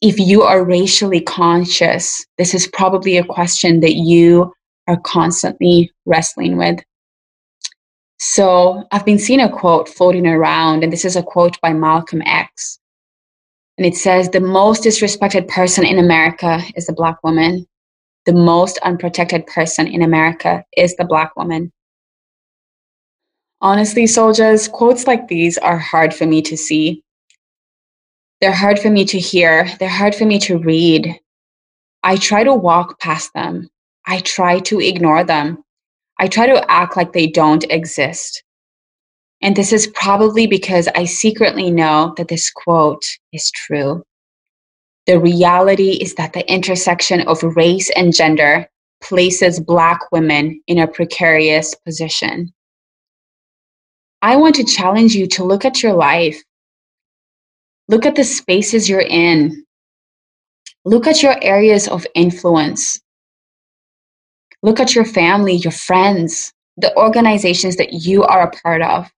If 0.00 0.18
you 0.18 0.42
are 0.42 0.64
racially 0.64 1.20
conscious, 1.20 2.24
this 2.38 2.54
is 2.54 2.68
probably 2.68 3.16
a 3.16 3.24
question 3.24 3.80
that 3.80 3.94
you 3.94 4.52
are 4.86 5.00
constantly 5.00 5.90
wrestling 6.06 6.56
with. 6.56 6.80
So 8.24 8.86
I've 8.92 9.04
been 9.04 9.18
seeing 9.18 9.40
a 9.40 9.50
quote 9.50 9.88
floating 9.88 10.28
around, 10.28 10.84
and 10.84 10.92
this 10.92 11.04
is 11.04 11.16
a 11.16 11.24
quote 11.24 11.60
by 11.60 11.72
Malcolm 11.72 12.22
X. 12.24 12.78
And 13.76 13.84
it 13.84 13.96
says, 13.96 14.28
The 14.28 14.38
most 14.38 14.84
disrespected 14.84 15.48
person 15.48 15.84
in 15.84 15.98
America 15.98 16.60
is 16.76 16.86
the 16.86 16.92
Black 16.92 17.16
woman. 17.24 17.66
The 18.26 18.32
most 18.32 18.78
unprotected 18.84 19.48
person 19.48 19.88
in 19.88 20.02
America 20.02 20.64
is 20.76 20.94
the 20.94 21.04
Black 21.04 21.34
woman. 21.34 21.72
Honestly, 23.60 24.06
soldiers, 24.06 24.68
quotes 24.68 25.08
like 25.08 25.26
these 25.26 25.58
are 25.58 25.78
hard 25.78 26.14
for 26.14 26.24
me 26.24 26.42
to 26.42 26.56
see. 26.56 27.02
They're 28.40 28.52
hard 28.52 28.78
for 28.78 28.90
me 28.90 29.04
to 29.06 29.18
hear. 29.18 29.68
They're 29.80 29.88
hard 29.88 30.14
for 30.14 30.26
me 30.26 30.38
to 30.46 30.58
read. 30.58 31.12
I 32.04 32.18
try 32.18 32.44
to 32.44 32.54
walk 32.54 33.00
past 33.00 33.34
them. 33.34 33.68
I 34.06 34.20
try 34.20 34.60
to 34.60 34.80
ignore 34.80 35.24
them. 35.24 35.64
I 36.18 36.28
try 36.28 36.46
to 36.46 36.70
act 36.70 36.96
like 36.96 37.12
they 37.12 37.26
don't 37.26 37.64
exist. 37.70 38.42
And 39.40 39.56
this 39.56 39.72
is 39.72 39.88
probably 39.88 40.46
because 40.46 40.88
I 40.94 41.04
secretly 41.04 41.70
know 41.70 42.14
that 42.16 42.28
this 42.28 42.50
quote 42.50 43.04
is 43.32 43.50
true. 43.50 44.04
The 45.06 45.18
reality 45.18 45.98
is 46.00 46.14
that 46.14 46.32
the 46.32 46.48
intersection 46.50 47.22
of 47.22 47.42
race 47.42 47.90
and 47.96 48.14
gender 48.14 48.68
places 49.02 49.58
Black 49.58 49.98
women 50.12 50.62
in 50.68 50.78
a 50.78 50.86
precarious 50.86 51.74
position. 51.74 52.52
I 54.22 54.36
want 54.36 54.54
to 54.56 54.64
challenge 54.64 55.16
you 55.16 55.26
to 55.28 55.44
look 55.44 55.64
at 55.64 55.82
your 55.82 55.94
life. 55.94 56.40
Look 57.88 58.06
at 58.06 58.14
the 58.14 58.22
spaces 58.22 58.88
you're 58.88 59.00
in. 59.00 59.64
Look 60.84 61.08
at 61.08 61.22
your 61.22 61.36
areas 61.42 61.88
of 61.88 62.06
influence. 62.14 63.00
Look 64.62 64.78
at 64.78 64.94
your 64.94 65.04
family, 65.04 65.54
your 65.54 65.72
friends, 65.72 66.52
the 66.76 66.96
organizations 66.96 67.76
that 67.76 67.92
you 67.92 68.22
are 68.22 68.42
a 68.42 68.50
part 68.50 68.82
of. 68.82 69.10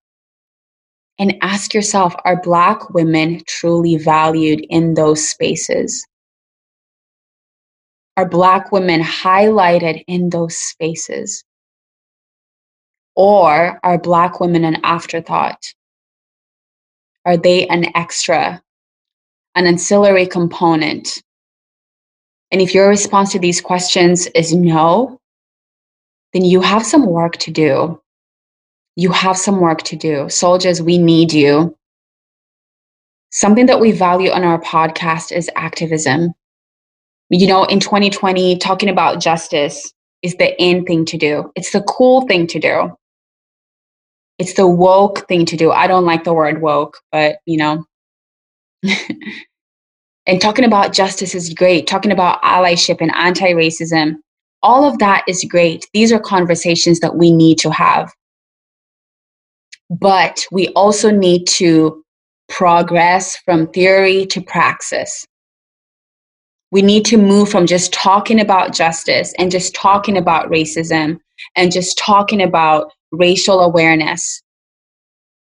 And 1.18 1.36
ask 1.42 1.74
yourself 1.74 2.14
are 2.24 2.40
Black 2.42 2.90
women 2.90 3.40
truly 3.46 3.96
valued 3.96 4.66
in 4.70 4.94
those 4.94 5.28
spaces? 5.28 6.04
Are 8.16 8.28
Black 8.28 8.72
women 8.72 9.00
highlighted 9.00 10.02
in 10.08 10.30
those 10.30 10.56
spaces? 10.56 11.44
Or 13.16 13.78
are 13.84 13.98
Black 13.98 14.40
women 14.40 14.64
an 14.64 14.80
afterthought? 14.82 15.74
Are 17.26 17.36
they 17.36 17.66
an 17.68 17.86
extra, 17.96 18.62
an 19.54 19.66
ancillary 19.66 20.26
component? 20.26 21.22
And 22.50 22.60
if 22.60 22.74
your 22.74 22.88
response 22.88 23.32
to 23.32 23.38
these 23.38 23.60
questions 23.60 24.26
is 24.34 24.54
no, 24.54 25.20
then 26.34 26.44
you 26.44 26.60
have 26.60 26.84
some 26.84 27.06
work 27.06 27.36
to 27.38 27.50
do. 27.50 28.00
You 28.96 29.10
have 29.12 29.38
some 29.38 29.60
work 29.60 29.82
to 29.84 29.96
do. 29.96 30.28
Soldiers, 30.28 30.82
we 30.82 30.98
need 30.98 31.32
you. 31.32 31.76
Something 33.30 33.66
that 33.66 33.80
we 33.80 33.92
value 33.92 34.30
on 34.30 34.44
our 34.44 34.60
podcast 34.60 35.32
is 35.32 35.48
activism. 35.56 36.34
You 37.30 37.46
know, 37.46 37.64
in 37.64 37.80
2020, 37.80 38.58
talking 38.58 38.88
about 38.88 39.20
justice 39.20 39.92
is 40.22 40.36
the 40.36 40.60
in 40.62 40.84
thing 40.84 41.04
to 41.06 41.18
do, 41.18 41.52
it's 41.54 41.70
the 41.70 41.82
cool 41.82 42.26
thing 42.26 42.46
to 42.48 42.58
do. 42.58 42.96
It's 44.38 44.54
the 44.54 44.66
woke 44.66 45.28
thing 45.28 45.46
to 45.46 45.56
do. 45.56 45.70
I 45.70 45.86
don't 45.86 46.04
like 46.04 46.24
the 46.24 46.34
word 46.34 46.60
woke, 46.60 46.98
but 47.12 47.36
you 47.46 47.56
know. 47.56 47.84
and 50.26 50.40
talking 50.40 50.64
about 50.64 50.92
justice 50.92 51.34
is 51.34 51.54
great. 51.54 51.86
Talking 51.86 52.10
about 52.10 52.42
allyship 52.42 53.00
and 53.00 53.14
anti 53.14 53.52
racism, 53.52 54.16
all 54.64 54.84
of 54.84 54.98
that 54.98 55.24
is 55.28 55.44
great. 55.44 55.86
These 55.92 56.10
are 56.10 56.18
conversations 56.18 56.98
that 57.00 57.16
we 57.16 57.30
need 57.30 57.58
to 57.58 57.70
have. 57.70 58.12
But 59.90 60.44
we 60.50 60.68
also 60.68 61.10
need 61.10 61.46
to 61.48 62.02
progress 62.48 63.36
from 63.44 63.68
theory 63.68 64.26
to 64.26 64.40
praxis. 64.40 65.26
We 66.72 66.82
need 66.82 67.04
to 67.06 67.18
move 67.18 67.50
from 67.50 67.66
just 67.66 67.92
talking 67.92 68.40
about 68.40 68.74
justice 68.74 69.34
and 69.38 69.50
just 69.50 69.74
talking 69.74 70.16
about 70.16 70.50
racism 70.50 71.18
and 71.56 71.70
just 71.70 71.98
talking 71.98 72.42
about 72.42 72.90
racial 73.12 73.60
awareness 73.60 74.42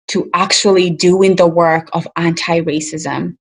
to 0.09 0.31
actually 0.33 0.91
doing 0.91 1.37
the 1.37 1.47
work 1.47 1.91
of 1.93 2.07
anti 2.17 2.61
racism. 2.61 3.38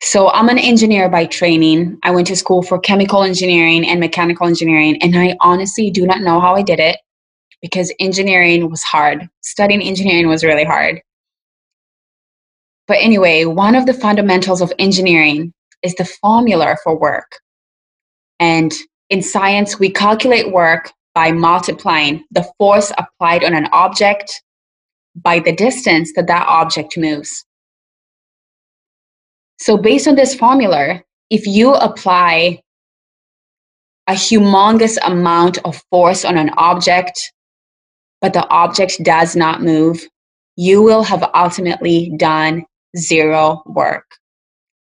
So, 0.00 0.30
I'm 0.30 0.48
an 0.48 0.58
engineer 0.58 1.08
by 1.08 1.26
training. 1.26 1.98
I 2.04 2.12
went 2.12 2.28
to 2.28 2.36
school 2.36 2.62
for 2.62 2.78
chemical 2.78 3.24
engineering 3.24 3.86
and 3.86 3.98
mechanical 3.98 4.46
engineering, 4.46 5.02
and 5.02 5.18
I 5.18 5.36
honestly 5.40 5.90
do 5.90 6.06
not 6.06 6.20
know 6.20 6.40
how 6.40 6.54
I 6.54 6.62
did 6.62 6.78
it 6.78 6.98
because 7.60 7.92
engineering 7.98 8.70
was 8.70 8.82
hard. 8.82 9.28
Studying 9.42 9.82
engineering 9.82 10.28
was 10.28 10.44
really 10.44 10.64
hard. 10.64 11.00
But 12.86 12.98
anyway, 13.00 13.44
one 13.44 13.74
of 13.74 13.86
the 13.86 13.92
fundamentals 13.92 14.62
of 14.62 14.72
engineering 14.78 15.52
is 15.82 15.94
the 15.96 16.04
formula 16.04 16.76
for 16.82 16.96
work. 16.96 17.40
And 18.40 18.72
in 19.10 19.22
science, 19.22 19.78
we 19.78 19.90
calculate 19.90 20.52
work 20.52 20.92
by 21.14 21.32
multiplying 21.32 22.24
the 22.30 22.48
force 22.56 22.92
applied 22.96 23.42
on 23.44 23.54
an 23.54 23.68
object 23.72 24.42
by 25.16 25.40
the 25.40 25.52
distance 25.52 26.12
that 26.14 26.28
that 26.28 26.46
object 26.46 26.96
moves. 26.96 27.44
So, 29.58 29.76
based 29.76 30.06
on 30.06 30.14
this 30.14 30.34
formula, 30.34 31.02
if 31.30 31.46
you 31.46 31.74
apply 31.74 32.62
a 34.06 34.12
humongous 34.12 34.96
amount 35.04 35.58
of 35.64 35.82
force 35.90 36.24
on 36.24 36.38
an 36.38 36.50
object, 36.56 37.32
but 38.20 38.32
the 38.32 38.48
object 38.48 39.02
does 39.02 39.36
not 39.36 39.62
move, 39.62 40.06
you 40.56 40.80
will 40.82 41.02
have 41.02 41.28
ultimately 41.34 42.12
done 42.16 42.64
zero 42.96 43.62
work. 43.66 44.06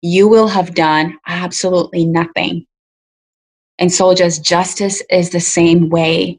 You 0.02 0.28
will 0.28 0.48
have 0.48 0.74
done 0.74 1.18
absolutely 1.28 2.06
nothing. 2.06 2.66
And 3.80 3.92
so, 3.92 4.14
just 4.14 4.44
justice 4.44 5.02
is 5.10 5.32
the 5.32 5.40
same 5.40 5.90
way. 5.90 6.38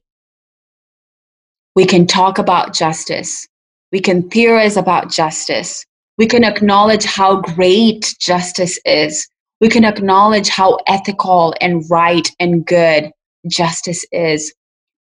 We 1.75 1.85
can 1.85 2.07
talk 2.07 2.39
about 2.39 2.75
justice. 2.75 3.47
We 3.93 4.01
can 4.01 4.29
theorize 4.31 4.77
about 4.77 5.11
justice. 5.11 5.85
We 6.21 6.27
can 6.27 6.45
acknowledge 6.45 7.07
how 7.07 7.41
great 7.41 8.15
justice 8.21 8.79
is. 8.85 9.27
We 9.63 9.71
can 9.71 9.87
acknowledge 9.87 10.51
how 10.51 10.77
ethical 10.87 11.55
and 11.63 11.83
right 11.91 12.31
and 12.39 12.67
good 12.67 13.11
justice 13.49 14.05
is. 14.13 14.53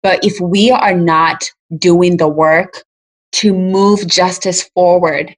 But 0.02 0.24
if 0.24 0.40
we 0.40 0.70
are 0.70 0.94
not 0.94 1.44
doing 1.76 2.16
the 2.16 2.26
work 2.26 2.84
to 3.32 3.52
move 3.52 4.06
justice 4.06 4.62
forward, 4.74 5.36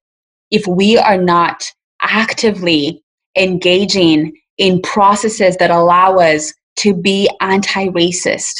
if 0.53 0.69
we 0.69 0.99
are 0.99 1.21
not 1.21 1.69
actively 2.01 3.03
engaging 3.37 4.39
in 4.59 4.83
processes 4.83 5.57
that 5.57 5.73
allow 5.73 6.19
us 6.19 6.55
to 6.77 6.95
be 6.95 7.29
anti 7.41 7.89
racist, 7.89 8.55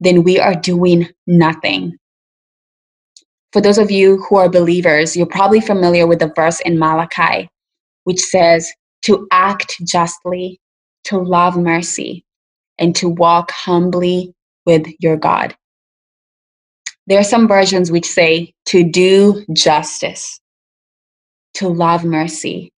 then 0.00 0.22
we 0.22 0.38
are 0.38 0.54
doing 0.54 1.08
nothing. 1.26 1.96
For 3.56 3.62
those 3.62 3.78
of 3.78 3.90
you 3.90 4.18
who 4.18 4.36
are 4.36 4.50
believers, 4.50 5.16
you're 5.16 5.24
probably 5.24 5.62
familiar 5.62 6.06
with 6.06 6.18
the 6.18 6.30
verse 6.36 6.60
in 6.60 6.78
Malachi, 6.78 7.48
which 8.04 8.20
says, 8.20 8.70
to 9.06 9.26
act 9.32 9.76
justly, 9.82 10.60
to 11.04 11.16
love 11.16 11.56
mercy, 11.56 12.22
and 12.78 12.94
to 12.96 13.08
walk 13.08 13.50
humbly 13.52 14.34
with 14.66 14.86
your 15.00 15.16
God. 15.16 15.56
There 17.06 17.18
are 17.18 17.24
some 17.24 17.48
versions 17.48 17.90
which 17.90 18.04
say, 18.04 18.52
to 18.66 18.84
do 18.84 19.42
justice, 19.54 20.38
to 21.54 21.66
love 21.66 22.04
mercy, 22.04 22.74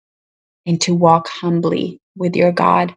and 0.67 0.79
to 0.81 0.93
walk 0.93 1.27
humbly 1.27 1.99
with 2.15 2.35
your 2.35 2.51
God. 2.51 2.95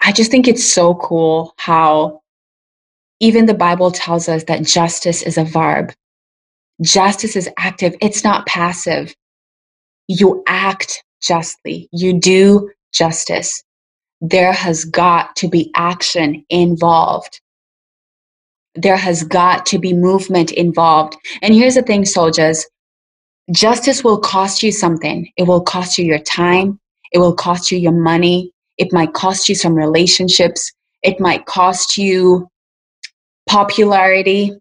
I 0.00 0.12
just 0.12 0.30
think 0.30 0.48
it's 0.48 0.64
so 0.64 0.94
cool 0.94 1.52
how 1.58 2.22
even 3.24 3.46
the 3.46 3.54
Bible 3.54 3.90
tells 3.90 4.28
us 4.28 4.44
that 4.44 4.66
justice 4.66 5.22
is 5.22 5.38
a 5.38 5.44
verb. 5.44 5.94
Justice 6.82 7.36
is 7.36 7.48
active, 7.56 7.94
it's 8.02 8.22
not 8.22 8.44
passive. 8.44 9.14
You 10.08 10.42
act 10.46 11.02
justly, 11.22 11.88
you 11.90 12.20
do 12.20 12.70
justice. 12.92 13.64
There 14.20 14.52
has 14.52 14.84
got 14.84 15.36
to 15.36 15.48
be 15.48 15.70
action 15.74 16.44
involved. 16.50 17.40
There 18.74 18.98
has 18.98 19.24
got 19.24 19.64
to 19.66 19.78
be 19.78 19.94
movement 19.94 20.52
involved. 20.52 21.16
And 21.40 21.54
here's 21.54 21.76
the 21.76 21.82
thing, 21.82 22.04
soldiers 22.04 22.66
justice 23.52 24.04
will 24.04 24.18
cost 24.18 24.62
you 24.62 24.70
something. 24.70 25.30
It 25.38 25.44
will 25.44 25.62
cost 25.62 25.96
you 25.96 26.04
your 26.04 26.18
time, 26.18 26.78
it 27.10 27.20
will 27.20 27.34
cost 27.34 27.70
you 27.70 27.78
your 27.78 27.92
money, 27.92 28.52
it 28.76 28.92
might 28.92 29.14
cost 29.14 29.48
you 29.48 29.54
some 29.54 29.74
relationships. 29.74 30.70
It 31.02 31.20
might 31.20 31.46
cost 31.46 31.96
you 31.96 32.48
popularity. 33.46 34.52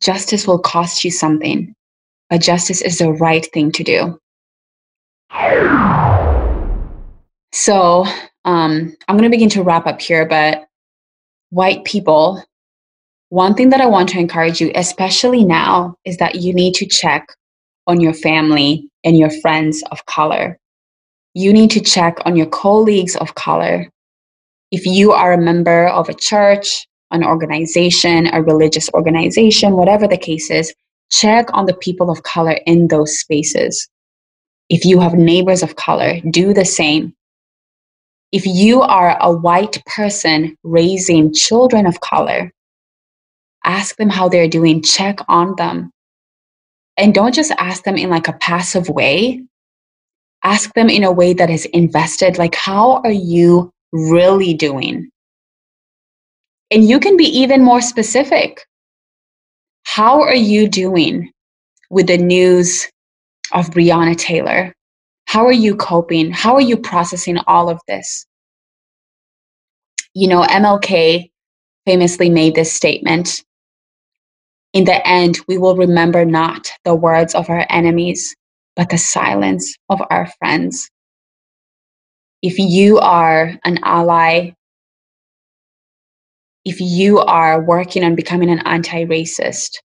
Justice 0.00 0.46
will 0.46 0.58
cost 0.58 1.04
you 1.04 1.10
something, 1.10 1.74
but 2.28 2.40
justice 2.40 2.82
is 2.82 2.98
the 2.98 3.12
right 3.12 3.46
thing 3.52 3.70
to 3.72 3.84
do. 3.84 4.18
So 7.52 8.04
um, 8.44 8.96
I'm 9.06 9.16
going 9.16 9.22
to 9.22 9.30
begin 9.30 9.50
to 9.50 9.62
wrap 9.62 9.86
up 9.86 10.00
here, 10.00 10.26
but 10.26 10.66
white 11.50 11.84
people, 11.84 12.42
one 13.28 13.54
thing 13.54 13.70
that 13.70 13.80
I 13.80 13.86
want 13.86 14.08
to 14.10 14.18
encourage 14.18 14.60
you, 14.60 14.72
especially 14.74 15.44
now, 15.44 15.94
is 16.04 16.16
that 16.16 16.36
you 16.36 16.52
need 16.52 16.74
to 16.74 16.86
check 16.86 17.26
on 17.86 18.00
your 18.00 18.14
family 18.14 18.88
and 19.04 19.16
your 19.16 19.30
friends 19.40 19.82
of 19.90 20.04
color 20.06 20.58
you 21.34 21.52
need 21.52 21.70
to 21.70 21.80
check 21.80 22.18
on 22.24 22.36
your 22.36 22.46
colleagues 22.46 23.16
of 23.16 23.34
color. 23.34 23.88
If 24.72 24.86
you 24.86 25.12
are 25.12 25.34
a 25.34 25.38
member 25.38 25.86
of 25.88 26.08
a 26.08 26.14
church, 26.14 26.88
an 27.10 27.22
organization, 27.22 28.28
a 28.32 28.42
religious 28.42 28.88
organization, 28.94 29.74
whatever 29.74 30.08
the 30.08 30.16
case 30.16 30.50
is, 30.50 30.74
check 31.10 31.46
on 31.52 31.66
the 31.66 31.74
people 31.74 32.10
of 32.10 32.22
color 32.22 32.58
in 32.64 32.88
those 32.88 33.18
spaces. 33.18 33.88
If 34.70 34.86
you 34.86 34.98
have 35.00 35.12
neighbors 35.12 35.62
of 35.62 35.76
color, 35.76 36.20
do 36.30 36.54
the 36.54 36.64
same. 36.64 37.14
If 38.32 38.46
you 38.46 38.80
are 38.80 39.18
a 39.20 39.30
white 39.30 39.84
person 39.84 40.56
raising 40.62 41.34
children 41.34 41.84
of 41.84 42.00
color, 42.00 42.50
ask 43.64 43.96
them 43.96 44.08
how 44.08 44.30
they're 44.30 44.48
doing, 44.48 44.82
check 44.82 45.18
on 45.28 45.54
them. 45.56 45.90
And 46.96 47.12
don't 47.12 47.34
just 47.34 47.52
ask 47.58 47.84
them 47.84 47.98
in 47.98 48.08
like 48.08 48.28
a 48.28 48.32
passive 48.32 48.88
way, 48.88 49.44
ask 50.42 50.72
them 50.72 50.88
in 50.88 51.04
a 51.04 51.12
way 51.12 51.34
that 51.34 51.50
is 51.50 51.66
invested 51.66 52.38
like 52.38 52.54
how 52.54 53.02
are 53.04 53.12
you 53.12 53.71
really 53.92 54.54
doing 54.54 55.10
and 56.70 56.88
you 56.88 57.00
can 57.00 57.16
be 57.16 57.24
even 57.26 57.62
more 57.64 57.82
specific 57.82 58.66
how 59.84 60.22
are 60.22 60.34
you 60.34 60.68
doing 60.68 61.32
with 61.90 62.06
the 62.08 62.18
news 62.18 62.88
of 63.52 63.70
Breonna 63.70 64.16
Taylor. 64.16 64.74
How 65.26 65.46
are 65.46 65.52
you 65.52 65.76
coping? 65.76 66.32
How 66.32 66.54
are 66.54 66.62
you 66.62 66.76
processing 66.76 67.38
all 67.46 67.70
of 67.70 67.80
this? 67.88 68.26
You 70.14 70.28
know, 70.28 70.42
MLK 70.42 71.30
famously 71.86 72.30
made 72.30 72.54
this 72.56 72.72
statement 72.72 73.42
In 74.72 74.84
the 74.84 75.06
end, 75.06 75.38
we 75.48 75.58
will 75.58 75.76
remember 75.76 76.24
not 76.24 76.70
the 76.84 76.94
words 76.94 77.34
of 77.34 77.50
our 77.50 77.66
enemies, 77.70 78.36
but 78.76 78.90
the 78.90 78.98
silence 78.98 79.76
of 79.88 80.00
our 80.10 80.28
friends. 80.38 80.88
If 82.42 82.58
you 82.58 82.98
are 82.98 83.54
an 83.64 83.78
ally, 83.84 84.52
if 86.64 86.80
you 86.80 87.20
are 87.20 87.62
working 87.62 88.04
on 88.04 88.14
becoming 88.14 88.50
an 88.50 88.60
anti 88.66 89.04
racist, 89.04 89.78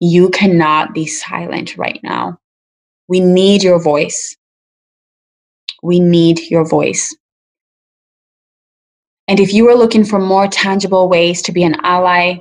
you 0.00 0.28
cannot 0.30 0.94
be 0.94 1.06
silent 1.06 1.76
right 1.76 2.00
now. 2.02 2.38
We 3.08 3.20
need 3.20 3.62
your 3.62 3.82
voice. 3.82 4.36
We 5.82 6.00
need 6.00 6.40
your 6.50 6.68
voice. 6.68 7.14
And 9.28 9.40
if 9.40 9.54
you 9.54 9.68
are 9.68 9.74
looking 9.74 10.04
for 10.04 10.18
more 10.18 10.48
tangible 10.48 11.08
ways 11.08 11.40
to 11.42 11.52
be 11.52 11.62
an 11.62 11.76
ally, 11.82 12.38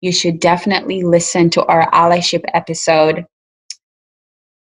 you 0.00 0.12
should 0.12 0.40
definitely 0.40 1.02
listen 1.02 1.50
to 1.50 1.64
our 1.64 1.90
allyship 1.90 2.44
episode. 2.52 3.24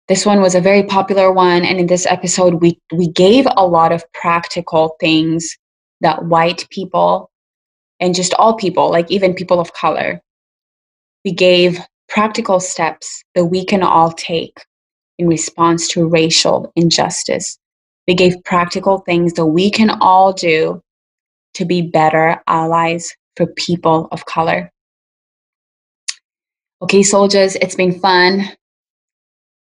This 0.07 0.25
one 0.25 0.41
was 0.41 0.55
a 0.55 0.61
very 0.61 0.83
popular 0.83 1.31
one. 1.31 1.63
And 1.63 1.79
in 1.79 1.87
this 1.87 2.05
episode, 2.05 2.55
we, 2.55 2.77
we 2.91 3.07
gave 3.09 3.47
a 3.55 3.65
lot 3.65 3.91
of 3.91 4.03
practical 4.13 4.95
things 4.99 5.57
that 6.01 6.25
white 6.25 6.67
people 6.69 7.31
and 7.99 8.13
just 8.13 8.33
all 8.33 8.55
people, 8.55 8.89
like 8.89 9.09
even 9.09 9.33
people 9.33 9.59
of 9.59 9.73
color, 9.73 10.21
we 11.23 11.31
gave 11.31 11.79
practical 12.09 12.59
steps 12.59 13.23
that 13.33 13.45
we 13.45 13.65
can 13.65 13.81
all 13.81 14.11
take 14.11 14.65
in 15.17 15.27
response 15.27 15.87
to 15.87 16.05
racial 16.05 16.71
injustice. 16.75 17.57
We 18.07 18.15
gave 18.15 18.43
practical 18.43 18.99
things 18.99 19.33
that 19.33 19.45
we 19.45 19.71
can 19.71 19.89
all 20.01 20.33
do 20.33 20.81
to 21.53 21.65
be 21.65 21.81
better 21.81 22.41
allies 22.47 23.15
for 23.37 23.47
people 23.47 24.09
of 24.11 24.25
color. 24.25 24.69
Okay, 26.81 27.03
soldiers, 27.03 27.55
it's 27.55 27.75
been 27.75 27.97
fun. 27.99 28.49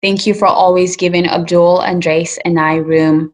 Thank 0.02 0.28
you 0.28 0.34
for 0.34 0.48
always 0.48 0.96
giving 0.96 1.28
Abdul, 1.28 1.82
Andres, 1.82 2.38
and 2.46 2.60
I 2.60 2.76
room 2.76 3.34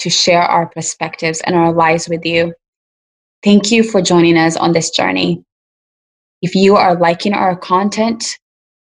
to 0.00 0.10
share 0.10 0.42
our 0.42 0.66
perspectives 0.66 1.40
and 1.42 1.54
our 1.54 1.72
lives 1.72 2.08
with 2.08 2.24
you. 2.24 2.54
Thank 3.42 3.70
you 3.70 3.82
for 3.82 4.02
joining 4.02 4.36
us 4.36 4.56
on 4.56 4.72
this 4.72 4.90
journey. 4.90 5.44
If 6.42 6.54
you 6.54 6.76
are 6.76 6.98
liking 6.98 7.34
our 7.34 7.56
content, 7.56 8.24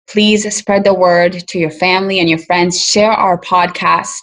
please 0.08 0.54
spread 0.54 0.84
the 0.84 0.94
word 0.94 1.44
to 1.48 1.58
your 1.58 1.70
family 1.70 2.20
and 2.20 2.28
your 2.28 2.38
friends. 2.38 2.80
Share 2.80 3.10
our 3.10 3.38
podcast 3.40 4.20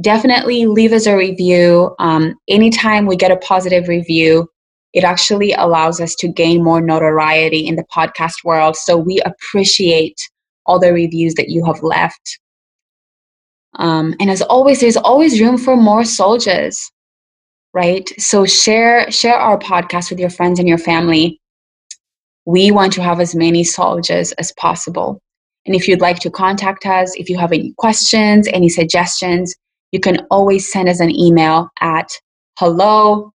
definitely 0.00 0.66
leave 0.66 0.92
us 0.92 1.06
a 1.06 1.16
review. 1.16 1.94
Um, 1.98 2.34
anytime 2.48 3.06
we 3.06 3.16
get 3.16 3.30
a 3.30 3.36
positive 3.36 3.88
review, 3.88 4.48
it 4.92 5.04
actually 5.04 5.52
allows 5.52 6.00
us 6.00 6.14
to 6.16 6.28
gain 6.28 6.64
more 6.64 6.80
notoriety 6.80 7.66
in 7.66 7.76
the 7.76 7.84
podcast 7.94 8.44
world. 8.44 8.76
So 8.76 8.96
we 8.96 9.20
appreciate 9.20 10.16
all 10.68 10.78
the 10.78 10.92
reviews 10.92 11.34
that 11.34 11.48
you 11.48 11.64
have 11.64 11.82
left. 11.82 12.38
Um, 13.74 14.14
and 14.20 14.30
as 14.30 14.42
always, 14.42 14.80
there's 14.80 14.96
always 14.96 15.40
room 15.40 15.58
for 15.58 15.76
more 15.76 16.04
soldiers, 16.04 16.78
right? 17.74 18.08
So 18.18 18.46
share 18.46 19.10
share 19.10 19.36
our 19.36 19.58
podcast 19.58 20.10
with 20.10 20.20
your 20.20 20.30
friends 20.30 20.58
and 20.58 20.68
your 20.68 20.78
family. 20.78 21.40
We 22.44 22.70
want 22.70 22.92
to 22.94 23.02
have 23.02 23.20
as 23.20 23.34
many 23.34 23.64
soldiers 23.64 24.32
as 24.32 24.52
possible. 24.52 25.20
And 25.66 25.74
if 25.74 25.86
you'd 25.86 26.00
like 26.00 26.18
to 26.20 26.30
contact 26.30 26.86
us, 26.86 27.14
if 27.16 27.28
you 27.28 27.36
have 27.38 27.52
any 27.52 27.74
questions, 27.76 28.48
any 28.48 28.70
suggestions, 28.70 29.54
you 29.92 30.00
can 30.00 30.26
always 30.30 30.72
send 30.72 30.88
us 30.88 31.00
an 31.00 31.14
email 31.14 31.68
at 31.80 32.08
hello 32.58 33.32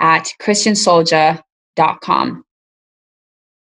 at 0.00 0.28
christiansoldier.com. 0.40 2.44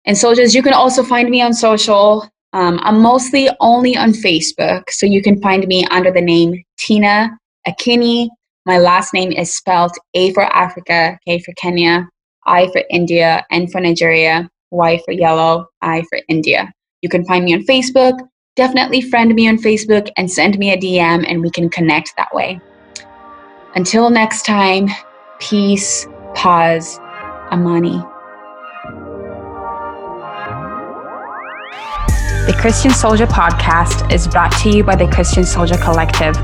And 0.05 0.19
soldiers, 0.19 0.55
you 0.55 0.63
can 0.63 0.73
also 0.73 1.03
find 1.03 1.31
me 1.31 1.43
on 1.43 1.55
social. 1.55 2.29
Um, 2.53 2.79
I'm 2.83 3.01
mostly 3.01 3.49
only 3.61 3.97
on 3.97 4.13
Facebook, 4.13 4.91
so 4.91 5.07
you 5.07 5.23
can 5.23 5.41
find 5.41 5.67
me 5.67 5.87
under 5.87 6.11
the 6.11 6.21
name 6.21 6.63
Tina 6.79 7.31
Akinyi. 7.67 8.29
My 8.67 8.79
last 8.79 9.15
name 9.15 9.33
is 9.33 9.55
spelled 9.55 9.93
A 10.15 10.33
for 10.33 10.45
Africa, 10.45 11.19
K 11.27 11.39
for 11.39 11.53
Kenya, 11.55 12.09
I 12.47 12.69
for 12.73 12.83
India, 12.91 13.45
N 13.51 13.69
for 13.69 13.81
Nigeria, 13.81 14.49
Y 14.71 15.01
for 15.05 15.13
yellow, 15.13 15.67
I 15.81 16.03
for 16.11 16.21
India. 16.29 16.73
You 17.01 17.09
can 17.09 17.25
find 17.25 17.45
me 17.45 17.55
on 17.55 17.65
Facebook 17.65 18.19
definitely 18.57 19.01
friend 19.01 19.35
me 19.35 19.49
on 19.49 19.57
Facebook 19.57 20.11
and 20.17 20.31
send 20.31 20.59
me 20.59 20.73
a 20.73 20.77
DM 20.77 21.25
and 21.27 21.41
we 21.41 21.51
can 21.51 21.69
connect 21.69 22.15
that 22.17 22.33
way. 22.35 22.61
Until 23.75 24.11
next 24.11 24.45
time, 24.45 24.89
peace, 25.39 26.07
pause, 26.35 26.99
Amani. 27.51 28.03
The 32.45 32.53
Christian 32.59 32.91
Soldier 32.91 33.29
podcast 33.29 34.13
is 34.13 34.27
brought 34.27 34.51
to 34.63 34.69
you 34.69 34.83
by 34.83 34.97
the 34.97 35.07
Christian 35.07 35.45
Soldier 35.45 35.77
Collective, 35.77 36.35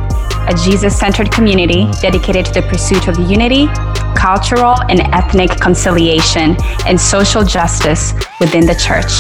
a 0.46 0.54
Jesus 0.64 0.96
centered 0.96 1.32
community 1.32 1.90
dedicated 2.00 2.46
to 2.46 2.52
the 2.52 2.62
pursuit 2.62 3.08
of 3.08 3.18
unity, 3.28 3.66
cultural 4.14 4.76
and 4.88 5.00
ethnic 5.12 5.50
conciliation, 5.60 6.56
and 6.86 7.00
social 7.00 7.42
justice 7.42 8.12
within 8.38 8.64
the 8.64 8.76
church. 8.76 9.10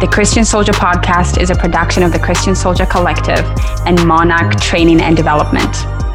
The 0.00 0.06
Christian 0.08 0.44
Soldier 0.44 0.72
Podcast 0.72 1.42
is 1.42 1.50
a 1.50 1.56
production 1.56 2.04
of 2.04 2.12
the 2.12 2.20
Christian 2.20 2.54
Soldier 2.54 2.86
Collective 2.86 3.44
and 3.86 4.06
Monarch 4.06 4.60
Training 4.60 5.00
and 5.00 5.16
Development. 5.16 6.05